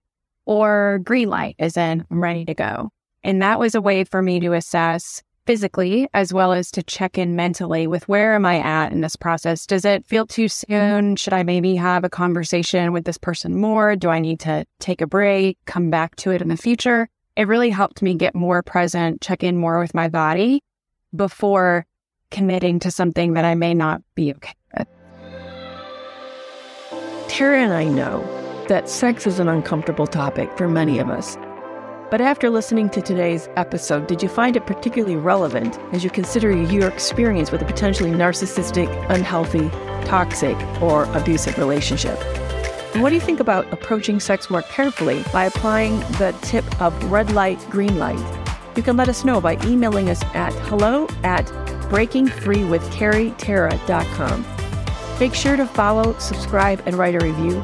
or 0.46 1.00
green 1.02 1.30
light 1.30 1.56
as 1.60 1.78
in 1.78 2.06
I'm 2.12 2.22
ready 2.22 2.44
to 2.44 2.54
go? 2.54 2.90
And 3.24 3.42
that 3.42 3.58
was 3.58 3.74
a 3.74 3.80
way 3.80 4.04
for 4.04 4.22
me 4.22 4.42
to 4.42 4.52
assess 4.52 5.24
physically 5.46 6.10
as 6.13 6.34
well 6.34 6.52
as 6.52 6.72
to 6.72 6.84
check 6.84 7.18
in 7.18 7.38
mentally 7.38 7.88
with 7.88 8.10
where 8.10 8.36
am 8.36 8.46
I 8.46 8.60
at 8.60 8.92
in 8.92 9.00
this 9.00 9.16
process? 9.16 9.66
Does 9.66 9.86
it 9.86 10.06
feel 10.06 10.28
too 10.28 10.50
soon? 10.50 11.16
Should 11.16 11.32
I 11.32 11.44
maybe 11.44 11.78
have 11.78 12.04
a 12.04 12.10
conversation 12.10 12.92
with 12.92 13.06
this 13.06 13.18
person 13.18 13.56
more? 13.56 13.96
Do 13.96 14.10
I 14.10 14.20
need 14.20 14.42
to 14.42 14.66
take 14.82 15.00
a 15.00 15.08
break, 15.08 15.58
come 15.66 15.90
back 15.90 16.18
to 16.18 16.32
it 16.32 16.42
in 16.42 16.50
the 16.50 16.58
future? 16.58 17.08
It 17.38 17.47
really 17.47 17.69
helped 17.69 18.02
me 18.02 18.15
get 18.15 18.34
more 18.34 18.63
present, 18.63 19.21
check 19.21 19.43
in 19.43 19.58
more 19.58 19.80
with 19.80 19.93
my 19.93 20.10
body 20.10 20.63
before 21.15 21.86
committing 22.32 22.80
to 22.80 22.89
something 22.89 23.34
that 23.34 23.45
I 23.45 23.54
may 23.54 23.76
not 23.76 24.02
be 24.15 24.34
okay 24.34 24.56
with. 24.76 24.88
Tara 27.28 27.60
and 27.60 27.73
I 27.73 27.84
know 27.84 28.26
that 28.69 28.89
sex 28.89 29.28
is 29.28 29.38
an 29.38 29.47
uncomfortable 29.47 30.08
topic 30.08 30.52
for 30.58 30.67
many 30.67 30.97
of 30.97 31.12
us. 31.12 31.38
But 32.10 32.21
after 32.21 32.50
listening 32.50 32.89
to 32.89 33.04
today's 33.04 33.47
episode, 33.56 34.08
did 34.08 34.23
you 34.23 34.30
find 34.30 34.56
it 34.56 34.65
particularly 34.65 35.15
relevant 35.15 35.78
as 35.91 36.04
you 36.04 36.10
consider 36.10 36.52
your 36.52 36.88
experience 36.88 37.52
with 37.52 37.62
a 37.62 37.65
potentially 37.65 38.10
narcissistic, 38.10 38.89
unhealthy, 39.12 39.69
toxic, 40.06 40.58
or 40.82 41.04
abusive 41.15 41.60
relationship? 41.60 42.17
What 43.02 43.10
do 43.10 43.16
you 43.16 43.22
think 43.22 43.40
about 43.40 43.72
approaching 43.72 44.20
sex 44.20 44.50
more 44.50 44.64
carefully 44.64 45.24
by 45.32 45.46
applying 45.46 46.00
the 46.20 46.36
tip 46.42 46.66
of 46.82 47.12
red 47.12 47.32
light, 47.32 47.66
green 47.70 47.98
light? 47.98 48.20
You 48.76 48.84
can 48.84 48.98
let 48.98 49.08
us 49.10 49.24
know 49.24 49.42
by 49.42 49.58
emailing 49.66 50.10
us 50.10 50.22
at 50.34 50.54
hello 50.68 51.08
at 51.24 51.46
breakingfreewithcarrietara.com. 51.90 54.46
Make 55.20 55.34
sure 55.34 55.58
to 55.58 55.66
follow, 55.66 56.16
subscribe, 56.20 56.84
and 56.86 56.96
write 56.98 57.16
a 57.16 57.20
review. 57.20 57.64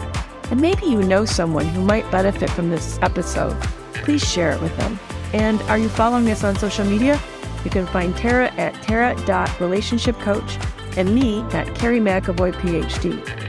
And 0.51 0.59
maybe 0.61 0.85
you 0.85 1.03
know 1.03 1.25
someone 1.25 1.65
who 1.65 1.81
might 1.81 2.09
benefit 2.11 2.49
from 2.49 2.69
this 2.69 2.97
episode 3.01 3.57
please 4.03 4.23
share 4.23 4.51
it 4.51 4.61
with 4.61 4.75
them. 4.77 4.99
And 5.33 5.61
are 5.63 5.77
you 5.77 5.89
following 5.89 6.29
us 6.29 6.43
on 6.43 6.55
social 6.57 6.85
media? 6.85 7.19
You 7.63 7.71
can 7.71 7.87
find 7.87 8.15
Tara 8.15 8.53
at 8.55 8.73
tara.relationshipcoach 8.83 10.97
and 10.97 11.15
me 11.15 11.41
at 11.53 11.73
Kerry 11.75 11.99
McAvoy, 11.99 12.53
PhD. 12.53 13.42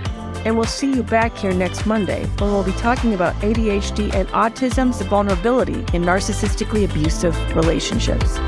And 0.45 0.57
we'll 0.57 0.67
see 0.67 0.93
you 0.93 1.03
back 1.03 1.37
here 1.37 1.55
next 1.55 1.87
Monday 1.87 2.27
when 2.39 2.53
we'll 2.53 2.65
be 2.65 2.73
talking 2.73 3.15
about 3.15 3.35
ADHD 3.37 4.13
and 4.15 4.29
autism's 4.29 5.01
vulnerability 5.03 5.81
in 5.95 6.03
narcissistically 6.03 6.85
abusive 6.85 7.35
relationships. 7.57 8.39